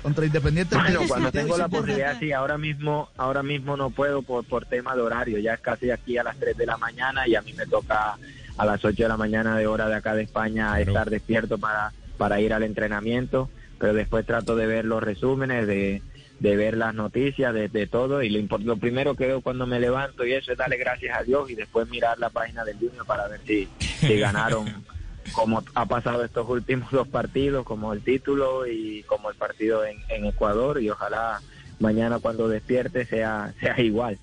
Contra 0.00 0.26
Independiente. 0.26 0.76
Bueno, 0.76 1.00
cuando 1.08 1.32
tengo 1.32 1.58
la 1.58 1.66
posibilidad, 1.66 2.16
sí, 2.20 2.30
ahora 2.30 2.56
mismo, 2.56 3.08
ahora 3.16 3.42
mismo 3.42 3.76
no 3.76 3.90
puedo 3.90 4.22
por, 4.22 4.44
por 4.44 4.64
tema 4.64 4.94
de 4.94 5.02
horario, 5.02 5.40
ya 5.40 5.54
es 5.54 5.60
casi 5.60 5.90
aquí 5.90 6.18
a 6.18 6.22
las 6.22 6.36
3 6.36 6.56
de 6.56 6.66
la 6.66 6.76
mañana 6.76 7.26
y 7.26 7.34
a 7.34 7.42
mí 7.42 7.52
me 7.54 7.66
toca 7.66 8.16
a 8.56 8.64
las 8.64 8.84
8 8.84 9.02
de 9.02 9.08
la 9.08 9.16
mañana 9.16 9.56
de 9.56 9.66
hora 9.66 9.88
de 9.88 9.96
acá 9.96 10.14
de 10.14 10.22
España 10.22 10.78
estar 10.78 11.10
despierto 11.10 11.58
para, 11.58 11.92
para 12.16 12.40
ir 12.40 12.52
al 12.52 12.62
entrenamiento, 12.62 13.50
pero 13.78 13.92
después 13.92 14.26
trato 14.26 14.56
de 14.56 14.66
ver 14.66 14.84
los 14.84 15.02
resúmenes, 15.02 15.66
de, 15.66 16.02
de 16.40 16.56
ver 16.56 16.76
las 16.76 16.94
noticias, 16.94 17.54
de, 17.54 17.68
de 17.68 17.86
todo 17.86 18.22
y 18.22 18.30
lo, 18.30 18.58
lo 18.58 18.76
primero 18.76 19.14
que 19.14 19.26
veo 19.26 19.40
cuando 19.40 19.66
me 19.66 19.80
levanto 19.80 20.24
y 20.26 20.32
eso 20.32 20.52
es 20.52 20.58
darle 20.58 20.76
gracias 20.76 21.18
a 21.18 21.22
Dios 21.22 21.50
y 21.50 21.54
después 21.54 21.88
mirar 21.88 22.18
la 22.18 22.30
página 22.30 22.64
del 22.64 22.78
Junior 22.78 23.06
para 23.06 23.28
ver 23.28 23.40
si, 23.46 23.68
si 23.78 24.18
ganaron 24.18 24.66
como 25.32 25.62
ha 25.74 25.86
pasado 25.86 26.24
estos 26.24 26.48
últimos 26.48 26.90
dos 26.90 27.08
partidos, 27.08 27.64
como 27.64 27.92
el 27.92 28.02
título 28.02 28.66
y 28.66 29.02
como 29.04 29.30
el 29.30 29.36
partido 29.36 29.84
en, 29.84 29.98
en 30.08 30.26
Ecuador 30.26 30.80
y 30.82 30.90
ojalá 30.90 31.40
mañana 31.80 32.18
cuando 32.18 32.48
despierte 32.48 33.04
sea, 33.06 33.54
sea 33.60 33.80
igual. 33.80 34.18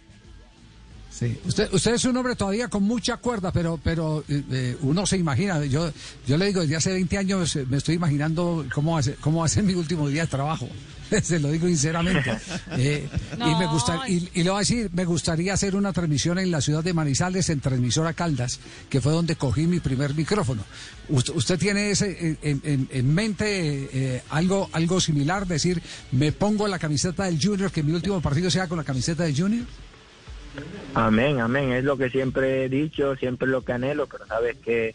Sí. 1.11 1.37
Usted, 1.45 1.71
usted 1.73 1.93
es 1.95 2.05
un 2.05 2.15
hombre 2.17 2.35
todavía 2.35 2.67
con 2.69 2.83
mucha 2.83 3.17
cuerda, 3.17 3.51
pero, 3.51 3.79
pero 3.83 4.23
eh, 4.29 4.43
eh, 4.51 4.77
uno 4.81 5.05
se 5.05 5.17
imagina. 5.17 5.63
Yo, 5.65 5.91
yo 6.25 6.37
le 6.37 6.45
digo, 6.47 6.61
desde 6.61 6.77
hace 6.77 6.93
20 6.93 7.17
años 7.17 7.55
eh, 7.57 7.65
me 7.69 7.77
estoy 7.77 7.95
imaginando 7.95 8.65
cómo 8.73 8.93
va 8.93 8.99
a 8.99 9.03
ser, 9.03 9.15
cómo 9.17 9.39
va 9.41 9.45
a 9.45 9.49
ser 9.49 9.63
mi 9.63 9.73
último 9.73 10.07
día 10.07 10.21
de 10.21 10.27
trabajo. 10.27 10.67
Se 11.23 11.39
lo 11.39 11.51
digo 11.51 11.67
sinceramente. 11.67 12.31
Eh, 12.77 13.05
Y 13.35 13.55
me 13.55 13.67
gusta, 13.67 14.07
y, 14.07 14.29
y 14.33 14.43
le 14.43 14.49
voy 14.49 14.57
a 14.57 14.59
decir, 14.61 14.89
me 14.93 15.03
gustaría 15.03 15.53
hacer 15.53 15.75
una 15.75 15.91
transmisión 15.91 16.39
en 16.39 16.49
la 16.49 16.61
ciudad 16.61 16.81
de 16.81 16.93
Manizales, 16.93 17.49
en 17.49 17.59
Transmisora 17.59 18.13
Caldas, 18.13 18.59
que 18.89 19.01
fue 19.01 19.11
donde 19.11 19.35
cogí 19.35 19.67
mi 19.67 19.81
primer 19.81 20.15
micrófono. 20.15 20.63
¿Usted, 21.09 21.33
usted 21.35 21.59
tiene 21.59 21.91
ese, 21.91 22.37
en, 22.41 22.61
en- 22.63 22.87
en 22.89 23.13
mente 23.13 23.89
eh, 23.91 24.23
algo, 24.29 24.69
algo 24.71 25.01
similar? 25.01 25.45
Decir, 25.45 25.81
me 26.13 26.31
pongo 26.31 26.65
la 26.69 26.79
camiseta 26.79 27.25
del 27.25 27.37
Junior, 27.43 27.69
que 27.71 27.83
mi 27.83 27.91
último 27.91 28.21
partido 28.21 28.49
sea 28.49 28.69
con 28.69 28.77
la 28.77 28.85
camiseta 28.85 29.23
del 29.23 29.35
Junior. 29.37 29.65
Amén, 30.93 31.39
amén. 31.39 31.71
Es 31.71 31.83
lo 31.83 31.97
que 31.97 32.09
siempre 32.09 32.65
he 32.65 32.69
dicho, 32.69 33.15
siempre 33.15 33.47
lo 33.47 33.63
que 33.63 33.73
anhelo, 33.73 34.07
pero 34.07 34.25
sabes 34.25 34.57
que 34.57 34.93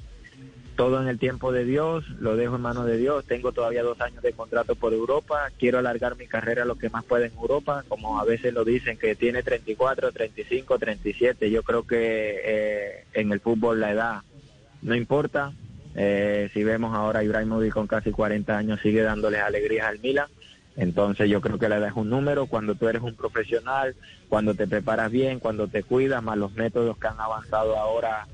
todo 0.77 1.01
en 1.01 1.09
el 1.09 1.19
tiempo 1.19 1.53
de 1.53 1.65
Dios, 1.65 2.05
lo 2.21 2.37
dejo 2.37 2.57
en 2.57 2.63
manos 2.63 2.87
de 2.87 2.99
Dios. 2.99 3.25
Tengo 3.25 3.53
todavía 3.53 3.83
dos 3.83 4.01
años 4.01 4.23
de 4.23 4.35
contrato 4.35 4.77
por 4.77 4.93
Europa. 4.93 5.51
Quiero 5.59 5.79
alargar 5.79 6.17
mi 6.17 6.27
carrera 6.27 6.65
lo 6.65 6.77
que 6.77 6.91
más 6.91 7.05
pueda 7.05 7.27
en 7.27 7.33
Europa, 7.33 7.85
como 7.89 8.21
a 8.21 8.25
veces 8.25 8.53
lo 8.53 8.65
dicen, 8.65 8.99
que 8.99 9.15
tiene 9.15 9.43
34, 9.43 10.13
35, 10.13 10.79
37. 10.79 11.51
Yo 11.51 11.63
creo 11.63 11.87
que 11.87 12.41
eh, 12.45 13.05
en 13.15 13.33
el 13.33 13.41
fútbol 13.41 13.81
la 13.81 13.93
edad 13.93 14.23
no 14.83 14.95
importa. 14.95 15.53
Eh, 15.99 16.51
si 16.53 16.63
vemos 16.63 16.95
ahora 16.95 17.21
a 17.21 17.25
Ibrahimovic 17.25 17.73
con 17.73 17.87
casi 17.87 18.11
40 18.11 18.57
años 18.57 18.81
sigue 18.83 19.01
dándoles 19.01 19.41
alegrías 19.41 19.87
al 19.87 19.99
Milan. 19.99 20.29
Entonces 20.77 21.31
yo 21.31 21.41
creo 21.41 21.59
que 21.59 21.69
la 21.69 21.79
edad 21.79 21.89
es 21.89 21.97
un 21.97 22.11
número. 22.11 22.47
Cuando 22.47 22.75
tú 22.75 22.89
eres 22.89 23.03
un 23.03 23.15
profesional, 23.15 23.95
cuando 24.29 24.55
te 24.55 24.67
preparas 24.67 25.11
bien, 25.11 25.41
cuando 25.41 25.69
te 25.69 25.83
cuidas, 25.83 26.23
más 26.23 26.37
los 26.37 26.53
métodos 26.53 26.99
que 26.99 27.07
han 27.07 27.19
avanzado 27.19 27.77
ahora 27.77 28.27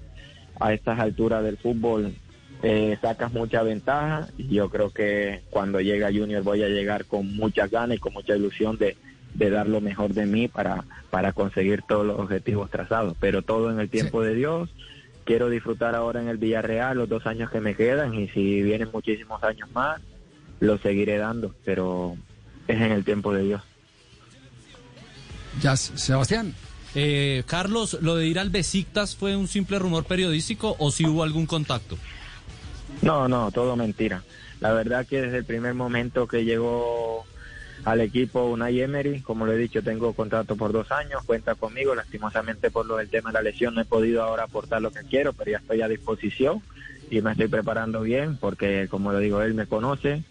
a 0.61 0.73
estas 0.73 0.99
alturas 0.99 1.45
del 1.45 1.57
fútbol, 1.57 2.15
eh, 2.63 2.99
sacas 3.01 3.33
mucha 3.33 3.63
ventaja. 3.63 4.29
Y 4.37 4.49
yo 4.49 4.71
creo 4.71 4.91
que 4.91 5.43
cuando 5.51 5.81
llega 5.81 6.13
Junior 6.13 6.43
voy 6.43 6.65
a 6.65 6.69
llegar 6.69 7.05
con 7.05 7.35
muchas 7.37 7.71
ganas 7.71 7.97
y 7.97 8.01
con 8.01 8.13
mucha 8.13 8.35
ilusión 8.35 8.77
de, 8.77 8.97
de 9.35 9.51
dar 9.51 9.69
lo 9.69 9.81
mejor 9.81 10.13
de 10.13 10.27
mí 10.27 10.49
para, 10.49 10.85
para 11.11 11.33
conseguir 11.33 11.83
todos 11.83 12.05
los 12.05 12.19
objetivos 12.19 12.71
trazados. 12.71 13.17
Pero 13.21 13.43
todo 13.43 13.71
en 13.71 13.79
el 13.79 13.89
tiempo 13.89 14.23
de 14.23 14.35
Dios. 14.35 14.69
Quiero 15.25 15.49
disfrutar 15.49 15.95
ahora 15.95 16.21
en 16.21 16.27
el 16.27 16.37
Villarreal 16.37 16.99
los 16.99 17.09
dos 17.09 17.29
años 17.29 17.49
que 17.49 17.61
me 17.61 17.77
quedan 17.77 18.13
y 18.13 18.27
si 18.31 18.61
vienen 18.61 18.89
muchísimos 18.93 19.41
años 19.45 19.71
más, 19.71 20.01
lo 20.59 20.79
seguiré 20.79 21.17
dando, 21.17 21.55
pero 21.65 22.17
es 22.69 22.81
en 22.81 22.93
el 22.93 23.05
tiempo 23.05 23.33
de 23.33 23.43
Dios. 23.43 23.63
Ya, 25.61 25.77
Sebastián. 25.77 26.55
Eh, 26.95 27.43
Carlos, 27.47 27.99
¿lo 28.03 28.17
de 28.17 28.27
ir 28.27 28.39
al 28.39 28.51
Besiktas 28.51 29.17
fue 29.17 29.37
un 29.37 29.49
simple 29.49 29.79
rumor 29.79 30.05
periodístico 30.05 30.77
o 30.79 30.91
si 30.91 31.07
hubo 31.07 31.23
algún 31.23 31.47
contacto? 31.47 31.97
No, 33.01 33.29
no, 33.29 33.51
todo 33.51 33.77
mentira. 33.77 34.23
La 34.61 34.73
verdad 34.73 35.07
que 35.07 35.23
desde 35.23 35.39
el 35.39 35.45
primer 35.45 35.75
momento 35.75 36.29
que 36.29 36.45
llegó 36.45 37.25
al 37.85 38.01
equipo 38.01 38.45
Unai 38.45 38.81
Emery, 38.81 39.21
como 39.23 39.47
lo 39.47 39.53
he 39.53 39.59
dicho, 39.59 39.83
tengo 39.83 40.13
contrato 40.13 40.57
por 40.57 40.73
dos 40.73 40.93
años, 40.93 41.23
cuenta 41.25 41.55
conmigo, 41.55 41.95
lastimosamente 41.95 42.71
por 42.71 42.87
lo 42.87 42.99
del 42.99 43.09
tema 43.09 43.31
de 43.31 43.35
la 43.35 43.43
lesión 43.43 43.75
no 43.75 43.81
he 43.81 43.85
podido 43.85 44.23
ahora 44.23 44.45
aportar 44.45 44.81
lo 44.81 44.93
que 44.93 45.03
quiero, 45.03 45.33
pero 45.33 45.51
ya 45.51 45.59
estoy 45.59 45.83
a 45.83 45.89
disposición 45.89 46.63
y 47.11 47.21
me 47.23 47.33
estoy 47.33 47.49
preparando 47.49 48.03
bien 48.03 48.37
porque, 48.37 48.87
como 48.89 49.13
lo 49.13 49.19
digo, 49.19 49.43
él 49.43 49.55
me 49.55 49.67
conoce, 49.67 50.23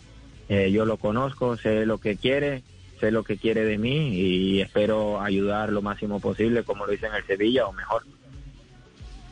eh, 0.52 0.70
yo 0.70 0.86
lo 0.86 0.98
conozco, 0.98 1.56
sé 1.56 1.86
lo 1.86 1.98
que 1.98 2.18
quiere, 2.18 2.62
sé 3.00 3.10
lo 3.10 3.24
que 3.24 3.38
quiere 3.38 3.64
de 3.64 3.78
mí 3.78 4.10
y 4.10 4.60
espero 4.62 5.22
ayudar 5.22 5.72
lo 5.72 5.82
máximo 5.82 6.20
posible 6.20 6.64
como 6.64 6.86
lo 6.86 6.94
hice 6.94 7.06
en 7.08 7.16
el 7.16 7.26
Sevilla 7.26 7.66
o 7.68 7.72
mejor. 7.72 8.04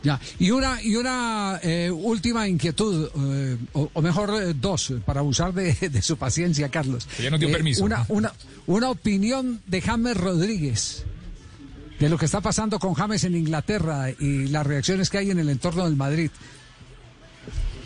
Ya, 0.01 0.17
y 0.39 0.51
una, 0.51 0.81
y 0.81 0.95
una 0.95 1.59
eh, 1.61 1.91
última 1.91 2.47
inquietud, 2.47 3.09
eh, 3.33 3.57
o, 3.73 3.89
o 3.91 4.01
mejor 4.01 4.29
eh, 4.41 4.53
dos, 4.55 4.93
para 5.05 5.19
abusar 5.19 5.53
de, 5.53 5.73
de 5.89 6.01
su 6.01 6.15
paciencia, 6.15 6.69
Carlos. 6.69 7.05
Que 7.17 7.23
ya 7.23 7.29
nos 7.29 7.39
dio 7.41 7.49
Eh, 7.49 7.51
permiso. 7.51 7.83
Una, 7.83 8.05
una, 8.07 8.31
una 8.67 8.89
opinión 8.91 9.59
de 9.67 9.81
James 9.81 10.15
Rodríguez, 10.15 11.03
de 11.99 12.07
lo 12.07 12.17
que 12.17 12.23
está 12.25 12.39
pasando 12.39 12.79
con 12.79 12.93
James 12.93 13.25
en 13.25 13.35
Inglaterra 13.35 14.09
y 14.17 14.47
las 14.47 14.65
reacciones 14.65 15.09
que 15.09 15.17
hay 15.17 15.31
en 15.31 15.39
el 15.39 15.49
entorno 15.49 15.83
del 15.83 15.97
Madrid. 15.97 16.31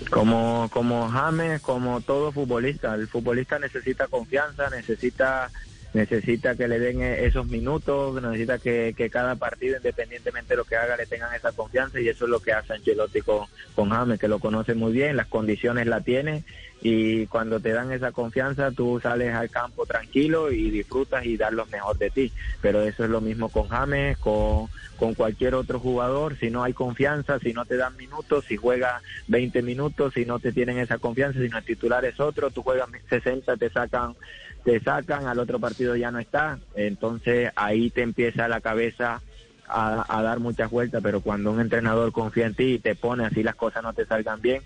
Como, 0.10 0.70
como 0.72 1.10
James, 1.10 1.62
como 1.62 2.02
todo 2.02 2.32
futbolista, 2.32 2.94
el 2.96 3.08
futbolista 3.08 3.60
necesita 3.60 4.08
confianza, 4.08 4.70
necesita 4.70 5.52
necesita 5.94 6.56
que 6.56 6.68
le 6.68 6.80
den 6.80 7.02
e- 7.02 7.26
esos 7.26 7.48
minutos, 7.48 8.22
necesita 8.22 8.60
que, 8.60 8.94
que 8.96 9.10
cada 9.10 9.36
partido, 9.36 9.78
independientemente 9.78 10.54
de 10.54 10.58
lo 10.58 10.66
que 10.66 10.76
haga, 10.76 10.98
le 10.98 11.06
tengan 11.06 11.34
esa 11.34 11.52
confianza 11.52 12.00
y 12.00 12.10
eso 12.10 12.26
es 12.26 12.32
lo 12.32 12.40
que 12.40 12.54
hace 12.54 12.74
Ancelotti 12.74 13.22
con, 13.22 13.48
con 13.76 13.90
James, 13.90 14.20
que 14.20 14.28
lo 14.28 14.40
conoce 14.40 14.74
muy 14.74 14.92
bien, 14.92 15.16
las 15.16 15.28
condiciones 15.28 15.88
la 15.88 16.02
tiene 16.02 16.44
y 16.86 17.28
cuando 17.28 17.62
te 17.62 17.72
dan 17.72 17.94
esa 17.94 18.12
confianza 18.12 18.72
tú 18.72 19.00
sales 19.02 19.34
al 19.34 19.50
campo 19.50 19.86
tranquilo 19.86 20.52
y 20.52 20.70
disfrutas 20.70 21.26
y 21.26 21.38
das 21.38 21.54
lo 21.54 21.66
mejor 21.68 21.98
de 21.98 22.10
ti. 22.10 22.34
Pero 22.60 22.82
eso 22.84 23.06
es 23.06 23.10
lo 23.10 23.22
mismo 23.22 23.50
con 23.50 23.70
James, 23.70 24.18
con, 24.18 24.70
con 24.98 25.14
cualquier 25.14 25.56
otro 25.56 25.80
jugador, 25.80 26.38
si 26.38 26.50
no 26.50 26.62
hay 26.62 26.74
confianza, 26.74 27.40
si 27.40 27.54
no 27.54 27.66
te 27.66 27.78
dan 27.78 27.96
minutos, 27.96 28.44
si 28.50 28.58
juegas 28.58 29.02
20 29.28 29.62
minutos, 29.62 30.14
si 30.14 30.26
no 30.26 30.40
te 30.40 30.52
tienen 30.52 30.78
esa 30.78 30.98
confianza, 30.98 31.40
si 31.40 31.48
no 31.48 31.58
el 31.58 31.64
titular 31.64 32.04
es 32.04 32.20
otro, 32.20 32.52
tú 32.52 32.64
juegas 32.64 32.90
60, 33.10 33.56
te 33.56 33.70
sacan 33.70 34.16
te 34.64 34.80
sacan, 34.80 35.28
al 35.28 35.40
otro 35.40 35.60
partido 35.60 35.96
ya 35.96 36.12
no 36.12 36.20
está, 36.20 36.60
entonces 36.76 37.52
ahí 37.56 37.90
te 37.90 38.02
empieza 38.02 38.48
la 38.48 38.62
cabeza 38.62 39.22
a, 39.68 40.22
dar 40.22 40.40
muchas 40.40 40.70
vueltas, 40.70 41.02
pero 41.02 41.22
cuando 41.22 41.52
un 41.52 41.60
entrenador 41.60 42.12
confía 42.12 42.46
en 42.46 42.54
ti 42.54 42.74
y 42.74 42.80
te 42.80 42.96
pone 42.96 43.26
así 43.26 43.44
las 43.44 43.56
cosas 43.56 43.84
no 43.84 43.94
te 43.94 44.06
salgan 44.06 44.42
bien, 44.42 44.62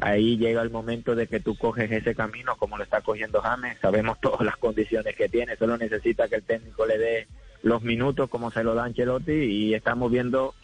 ahí 0.00 0.36
llega 0.36 0.62
el 0.62 0.70
momento 0.70 1.14
de 1.14 1.26
que 1.26 1.40
tú 1.40 1.56
coges 1.56 1.90
ese 1.90 2.14
camino 2.14 2.56
como 2.56 2.76
lo 2.76 2.84
está 2.84 3.00
cogiendo 3.00 3.40
James, 3.40 3.78
sabemos 3.80 4.20
todas 4.20 4.42
las 4.42 4.56
condiciones 4.56 5.16
que 5.16 5.28
tiene, 5.28 5.56
solo 5.56 5.76
necesita 5.76 6.28
que 6.28 6.36
el 6.36 6.42
técnico 6.42 6.86
le 6.86 6.98
dé 6.98 7.26
los 7.62 7.82
minutos 7.82 8.28
como 8.28 8.50
se 8.50 8.64
lo 8.64 8.74
da 8.74 8.84
Ancelotti 8.84 9.32
y 9.32 9.74
estamos 9.74 10.10
viendo 10.10 10.54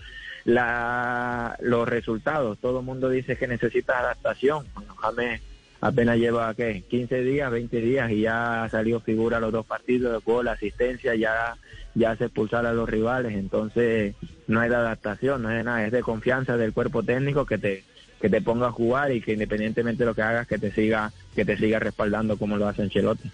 la, 0.45 1.57
los 1.61 1.89
resultados, 1.89 2.59
todo 2.59 2.81
el 2.81 2.85
mundo 2.85 3.09
dice 3.09 3.37
que 3.37 3.47
necesita 3.47 3.99
adaptación, 3.99 4.67
bueno, 4.75 4.95
James 4.97 5.41
apenas 5.81 6.19
lleva 6.19 6.55
¿qué? 6.55 6.85
15 6.89 7.23
días, 7.23 7.51
20 7.51 7.81
días 7.81 8.11
y 8.11 8.23
ya 8.23 8.69
salió 8.71 9.01
figura 9.01 9.41
los 9.41 9.53
dos 9.53 9.67
partidos, 9.67 10.25
gol, 10.25 10.49
asistencia, 10.49 11.15
ya 11.15 11.57
ya 11.95 12.13
hace 12.13 12.25
expulsar 12.27 12.65
a 12.65 12.73
los 12.73 12.89
rivales, 12.89 13.35
entonces 13.35 14.15
no 14.47 14.63
es 14.63 14.71
de 14.71 14.77
adaptación, 14.77 15.43
no 15.43 15.51
es 15.51 15.57
de 15.57 15.65
nada, 15.65 15.85
es 15.85 15.93
de 15.93 16.03
confianza 16.03 16.57
del 16.57 16.73
cuerpo 16.73 17.03
técnico 17.03 17.45
que 17.45 17.59
te 17.59 17.85
que 18.21 18.29
te 18.29 18.41
ponga 18.41 18.69
a 18.69 18.73
jugar 18.73 19.13
y 19.13 19.21
que 19.21 19.33
independientemente 19.33 20.03
de 20.03 20.07
lo 20.07 20.15
que 20.15 20.23
hagas 20.23 20.47
que 20.47 20.59
te 20.59 20.73
siga 20.73 21.13
que 21.35 21.45
te 21.45 21.57
siga 21.57 21.79
respaldando 21.79 22.37
como 22.37 22.57
lo 22.57 22.69
hace 22.69 22.83
Ancelotti. 22.83 23.31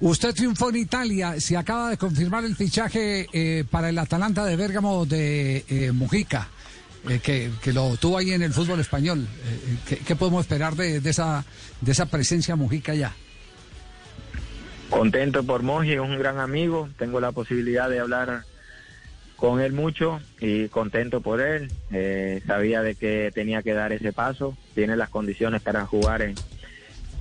Usted 0.00 0.34
triunfó 0.34 0.70
en 0.70 0.76
Italia, 0.76 1.38
se 1.38 1.56
acaba 1.56 1.90
de 1.90 1.98
confirmar 1.98 2.44
el 2.44 2.56
fichaje 2.56 3.26
eh, 3.32 3.64
para 3.70 3.90
el 3.90 3.98
Atalanta 3.98 4.46
de 4.46 4.56
Bérgamo 4.56 5.04
de 5.04 5.64
eh, 5.68 5.92
Mujica. 5.92 6.48
Eh, 7.08 7.18
que, 7.22 7.72
lo 7.72 7.96
tuvo 7.96 8.18
ahí 8.18 8.32
en 8.32 8.42
el 8.42 8.52
fútbol 8.52 8.80
español. 8.80 9.26
Eh, 9.44 9.76
¿qué, 9.88 9.96
qué 9.98 10.16
podemos 10.16 10.42
esperar 10.42 10.74
de, 10.74 11.00
de 11.00 11.10
esa, 11.10 11.44
de 11.80 11.92
esa 11.92 12.06
presencia 12.06 12.56
Mujica 12.56 12.94
ya? 12.94 13.14
Contento 14.88 15.44
por 15.44 15.62
Moji, 15.62 15.92
es 15.92 16.00
un 16.00 16.18
gran 16.18 16.38
amigo, 16.40 16.88
tengo 16.98 17.20
la 17.20 17.30
posibilidad 17.30 17.88
de 17.88 18.00
hablar 18.00 18.42
con 19.36 19.60
él 19.60 19.72
mucho 19.72 20.20
y 20.40 20.66
contento 20.68 21.20
por 21.20 21.40
él. 21.40 21.70
Eh, 21.92 22.42
sabía 22.46 22.82
de 22.82 22.96
que 22.96 23.30
tenía 23.32 23.62
que 23.62 23.72
dar 23.72 23.92
ese 23.92 24.12
paso, 24.12 24.56
tiene 24.74 24.96
las 24.96 25.08
condiciones 25.08 25.62
para 25.62 25.86
jugar 25.86 26.22
en, 26.22 26.34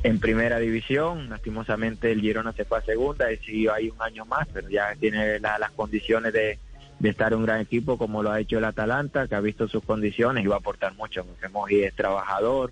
en 0.02 0.20
primera 0.20 0.58
división. 0.58 1.30
Lastimosamente 1.30 2.12
el 2.12 2.22
Girona 2.22 2.54
se 2.54 2.66
fue 2.66 2.80
a 2.80 2.82
segunda 2.82 3.32
y 3.32 3.38
siguió 3.38 3.74
ahí 3.74 3.90
un 3.90 4.02
año 4.02 4.26
más, 4.26 4.48
pero 4.52 4.68
ya 4.68 4.96
tiene 5.00 5.40
la- 5.40 5.60
las 5.60 5.72
condiciones 5.72 6.34
de, 6.34 6.58
de 7.00 7.10
estar 7.10 7.34
un 7.34 7.46
gran 7.46 7.62
equipo 7.62 7.98
como 7.98 8.22
lo 8.22 8.32
ha 8.32 8.40
hecho 8.40 8.58
el 8.58 8.66
Atalanta, 8.66 9.28
que 9.28 9.36
ha 9.36 9.42
visto 9.42 9.68
sus 9.68 9.84
condiciones 9.84 10.44
y 10.44 10.48
va 10.48 10.56
a 10.56 10.60
aportar 10.60 10.94
mucho. 10.96 11.26
Moji 11.52 11.84
es 11.84 11.96
trabajador, 11.96 12.72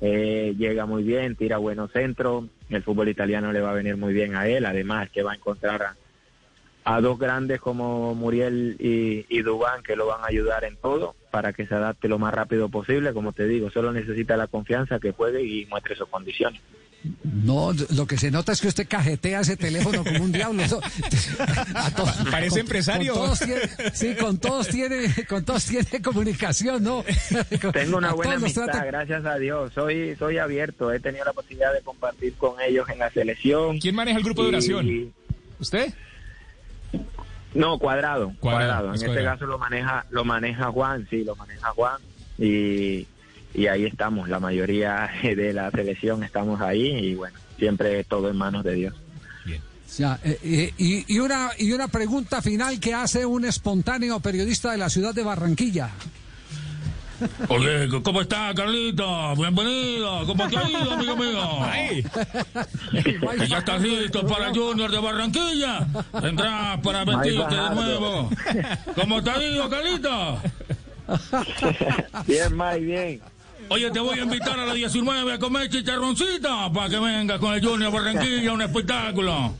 eh, 0.00 0.54
llega 0.58 0.86
muy 0.86 1.02
bien, 1.02 1.36
tira 1.36 1.58
buenos 1.58 1.92
centros, 1.92 2.44
el 2.68 2.82
fútbol 2.82 3.08
italiano 3.08 3.52
le 3.52 3.60
va 3.60 3.70
a 3.70 3.74
venir 3.74 3.96
muy 3.96 4.12
bien 4.12 4.34
a 4.34 4.46
él, 4.46 4.66
además 4.66 5.10
que 5.10 5.22
va 5.22 5.32
a 5.32 5.36
encontrar 5.36 5.82
a, 5.82 5.96
a 6.84 7.00
dos 7.00 7.18
grandes 7.18 7.60
como 7.60 8.14
Muriel 8.14 8.76
y, 8.78 9.26
y 9.28 9.42
Dubán 9.42 9.82
que 9.82 9.94
lo 9.96 10.06
van 10.06 10.22
a 10.22 10.28
ayudar 10.28 10.64
en 10.64 10.76
todo 10.76 11.14
para 11.30 11.52
que 11.52 11.66
se 11.66 11.74
adapte 11.74 12.08
lo 12.08 12.18
más 12.18 12.32
rápido 12.32 12.68
posible, 12.70 13.12
como 13.12 13.32
te 13.32 13.46
digo, 13.46 13.70
solo 13.70 13.92
necesita 13.92 14.36
la 14.36 14.46
confianza 14.46 14.98
que 14.98 15.12
juegue 15.12 15.42
y 15.42 15.66
muestre 15.66 15.94
sus 15.96 16.08
condiciones. 16.08 16.60
No, 17.22 17.72
lo 17.94 18.06
que 18.06 18.16
se 18.18 18.30
nota 18.30 18.50
es 18.50 18.60
que 18.60 18.66
usted 18.68 18.88
cajetea 18.88 19.40
ese 19.40 19.56
teléfono 19.56 20.02
como 20.02 20.24
un 20.24 20.32
diablo. 20.32 20.62
Eso- 20.64 20.80
a 21.74 21.90
todos- 21.92 22.16
Parece 22.30 22.50
con- 22.50 22.60
empresario. 22.60 23.12
con 23.14 23.22
todos 23.22 23.38
tiene- 23.40 23.60
sí, 23.92 24.14
con 24.16 24.38
todos 24.38 24.68
tiene, 24.68 25.14
con 25.28 25.44
todos 25.44 25.64
tiene 25.66 26.02
comunicación, 26.02 26.82
¿no? 26.82 27.04
Tengo 27.72 27.98
una 27.98 28.10
A 28.10 28.14
buena 28.14 28.34
amistad, 28.34 28.64
trata- 28.64 28.84
gracias 28.86 29.24
a 29.26 29.36
Dios. 29.38 29.72
Soy 29.74 30.16
soy 30.18 30.38
abierto, 30.38 30.92
he 30.92 30.98
tenido 31.00 31.24
la 31.24 31.32
posibilidad 31.34 31.72
de 31.72 31.82
compartir 31.82 32.34
con 32.34 32.60
ellos 32.60 32.88
en 32.88 32.98
la 32.98 33.10
selección. 33.10 33.78
¿Quién 33.78 33.94
maneja 33.94 34.18
el 34.18 34.24
grupo 34.24 34.42
de 34.42 34.48
Y- 34.48 34.52
oración? 34.54 35.14
¿Usted? 35.60 35.92
No, 37.54 37.78
cuadrado, 37.78 38.32
Cuadrado, 38.40 38.40
cuadrado. 38.40 38.88
En 38.88 38.94
es 38.94 39.02
este 39.02 39.14
Cuadrado. 39.14 39.36
caso 39.38 39.46
lo 39.46 39.58
maneja 39.58 40.04
lo 40.10 40.24
maneja 40.24 40.70
Juan, 40.70 41.06
sí, 41.08 41.24
lo 41.24 41.34
maneja 41.36 41.68
Juan 41.70 42.00
y 42.38 43.06
y 43.54 43.66
ahí 43.66 43.86
estamos, 43.86 44.28
la 44.28 44.38
mayoría 44.38 45.10
de 45.22 45.52
la 45.52 45.70
selección 45.70 46.22
estamos 46.22 46.60
ahí 46.60 46.86
y 46.86 47.14
bueno, 47.14 47.38
siempre 47.58 48.04
todo 48.04 48.28
en 48.30 48.36
manos 48.36 48.62
de 48.64 48.74
Dios. 48.74 48.94
Ya, 49.96 50.20
eh, 50.22 50.38
eh, 50.44 50.74
y, 50.76 51.14
y 51.14 51.18
una, 51.18 51.48
y 51.58 51.72
una 51.72 51.88
pregunta 51.88 52.42
final 52.42 52.78
que 52.78 52.92
hace 52.92 53.24
un 53.24 53.46
espontáneo 53.46 54.20
periodista 54.20 54.70
de 54.70 54.76
la 54.76 54.90
ciudad 54.90 55.14
de 55.14 55.22
Barranquilla. 55.24 55.88
Oye, 57.48 57.88
¿cómo 58.02 58.20
está, 58.20 58.52
Carlito? 58.54 59.34
Bienvenido. 59.36 60.26
¿Cómo 60.26 60.48
te 60.48 60.56
ha 60.56 60.68
ido, 60.68 60.92
amigo 60.92 61.16
mío? 61.16 61.40
¿Que 62.92 63.48
¿Ya 63.48 63.58
estás 63.58 63.80
listo 63.80 64.26
para 64.26 64.52
Junior 64.54 64.90
de 64.90 64.98
Barranquilla? 64.98 65.86
Tendrás 66.20 66.80
para 66.80 67.04
vestirte 67.04 67.54
de 67.54 67.70
nuevo. 67.74 68.30
¿Cómo 68.94 69.22
te 69.22 69.30
ha 69.30 69.42
ido, 69.42 69.68
Carlito? 69.68 70.40
Bien, 72.26 72.56
Mike, 72.56 72.78
bien. 72.80 73.20
Oye, 73.70 73.90
te 73.90 74.00
voy 74.00 74.18
a 74.18 74.22
invitar 74.22 74.58
a 74.58 74.64
las 74.64 74.74
19 74.74 75.32
a 75.34 75.38
comer 75.38 75.68
chicharroncita 75.68 76.72
para 76.72 76.88
que 76.88 76.98
vengas 76.98 77.38
con 77.38 77.52
el 77.54 77.64
Junior 77.64 77.92
Barranquilla, 77.92 78.52
un 78.52 78.62
espectáculo. 78.62 79.54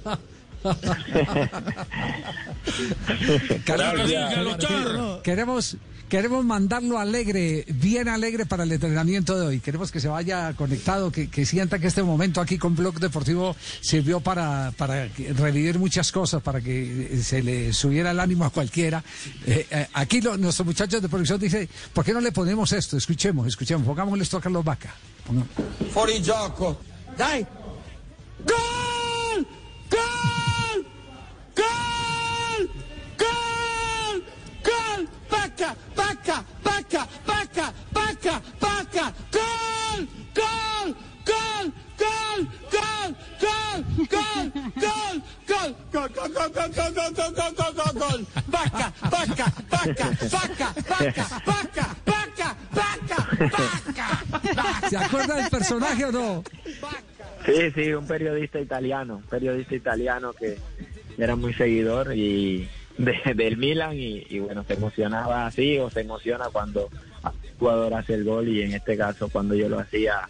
Queremos, 5.22 5.76
queremos 6.08 6.44
mandarlo 6.44 6.98
alegre, 6.98 7.64
bien 7.68 8.08
alegre 8.08 8.46
para 8.46 8.64
el 8.64 8.72
entrenamiento 8.72 9.38
de 9.38 9.46
hoy. 9.46 9.60
Queremos 9.60 9.90
que 9.90 10.00
se 10.00 10.08
vaya 10.08 10.52
conectado, 10.54 11.10
que, 11.10 11.28
que 11.28 11.46
sienta 11.46 11.78
que 11.78 11.86
este 11.86 12.02
momento 12.02 12.40
aquí 12.40 12.58
con 12.58 12.74
Blog 12.74 12.98
Deportivo 12.98 13.56
sirvió 13.80 14.20
para, 14.20 14.72
para 14.76 15.08
revivir 15.36 15.78
muchas 15.78 16.12
cosas, 16.12 16.42
para 16.42 16.60
que 16.60 17.08
eh, 17.12 17.22
se 17.22 17.42
le 17.42 17.72
subiera 17.72 18.10
el 18.10 18.20
ánimo 18.20 18.44
a 18.44 18.50
cualquiera. 18.50 19.02
Eh, 19.46 19.66
eh, 19.70 19.86
aquí 19.94 20.20
lo- 20.20 20.36
nuestros 20.36 20.66
muchachos 20.66 21.00
de 21.02 21.08
producción 21.08 21.38
dicen, 21.40 21.68
¿por 21.92 22.04
qué 22.04 22.12
no 22.12 22.20
le 22.20 22.32
ponemos 22.32 22.72
esto? 22.72 22.96
Escuchemos, 22.96 23.46
escuchemos, 23.46 23.86
pongámosle 23.86 24.24
esto 24.24 24.36
a 24.38 24.40
Carlos 24.40 24.64
Vaca. 24.64 24.94
Fuori 25.92 26.22
gioco. 26.22 26.80
Dai. 27.16 27.46
Gol! 28.46 29.46
Gol! 29.90 30.27
Gol! 35.58 35.74
Pacca! 35.94 36.44
Pacca! 36.62 37.02
Pacca! 37.26 37.72
Pacca! 37.92 37.92
Pacca! 37.92 38.42
Pacca! 38.60 39.12
Gol! 39.32 40.06
Gol! 40.34 40.94
Gol! 41.26 41.72
Gol! 41.98 42.40
Gol! 42.70 43.10
Gol! 43.42 44.52
Gol! 44.78 45.02
Gol! 45.02 45.22
Gol! 45.50 45.74
Gol! 45.90 46.08
Gol! 46.14 46.48
Gol! 46.48 46.54
Gol! 46.54 46.94
Gol! 46.94 47.14
Gol! 47.18 47.54
Gol! 47.54 47.74
Gol! 47.74 47.92
Gol! 47.92 47.98
Gol! 47.98 48.26
Pacca! 48.50 48.86
Pacca! 49.10 49.46
Pacca! 49.68 50.06
Pacca! 50.30 50.68
Pacca! 50.85 51.26
Pacca! 51.44 51.87
Pacca! 52.04 52.48
Pacca! 52.74 53.18
Pacca! 53.50 54.88
¿Se 54.88 54.96
acuerda 54.96 55.35
del 55.37 55.50
personaje 55.50 56.04
o 56.04 56.12
no? 56.12 56.44
Sí, 57.44 57.70
sí, 57.74 57.92
un 57.92 58.06
periodista 58.06 58.61
italiano, 58.61 59.16
un 59.16 59.22
periodista 59.22 59.74
italiano 59.74 60.33
que 60.33 60.59
era 61.16 61.35
muy 61.37 61.52
seguidor 61.54 62.14
y 62.14 62.68
de- 62.98 63.34
del 63.34 63.56
Milan 63.56 63.96
y, 63.96 64.26
y 64.28 64.38
bueno, 64.40 64.64
se 64.66 64.74
emocionaba 64.74 65.46
así 65.46 65.78
o 65.78 65.88
se 65.90 66.00
emociona 66.00 66.48
cuando 66.52 66.88
un 67.24 67.32
jugador 67.58 67.94
hace 67.94 68.14
el 68.14 68.24
gol 68.24 68.48
y 68.48 68.62
en 68.62 68.72
este 68.74 68.96
caso 68.96 69.28
cuando 69.28 69.54
yo 69.54 69.68
lo 69.68 69.78
hacía 69.78 70.28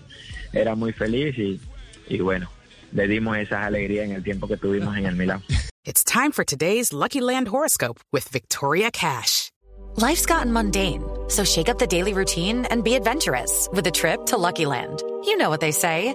era 0.53 0.75
muy 0.75 0.93
feliz 0.93 1.37
y, 1.39 1.61
y 2.09 2.21
bueno, 2.21 2.51
le 2.93 3.07
dimos 3.09 3.37
esas 3.37 3.65
alegrías 3.67 4.07
en 4.07 4.13
el 4.13 4.23
tiempo 4.23 4.47
que 4.49 4.57
tuvimos 4.57 4.97
en 4.97 5.07
el 5.07 5.17
Milan. 5.17 5.43
It's 5.85 6.05
time 6.05 6.33
for 6.33 6.45
today's 6.45 6.93
Lucky 6.93 7.21
Land 7.21 7.49
horoscope 7.49 7.99
with 8.13 8.29
Victoria 8.31 8.91
Cash. 8.91 9.51
Life's 9.97 10.27
gotten 10.27 10.53
mundane, 10.53 11.03
so 11.29 11.45
shake 11.45 11.69
up 11.69 11.79
the 11.79 11.87
daily 11.87 12.13
routine 12.13 12.67
and 12.71 12.85
be 12.85 12.95
adventurous 12.95 13.69
with 13.73 13.87
a 13.87 13.91
trip 13.91 14.27
to 14.27 14.37
Lucky 14.37 14.65
Land. 14.67 15.03
You 15.25 15.37
know 15.39 15.49
what 15.51 15.61
they 15.61 15.73
say 15.73 16.15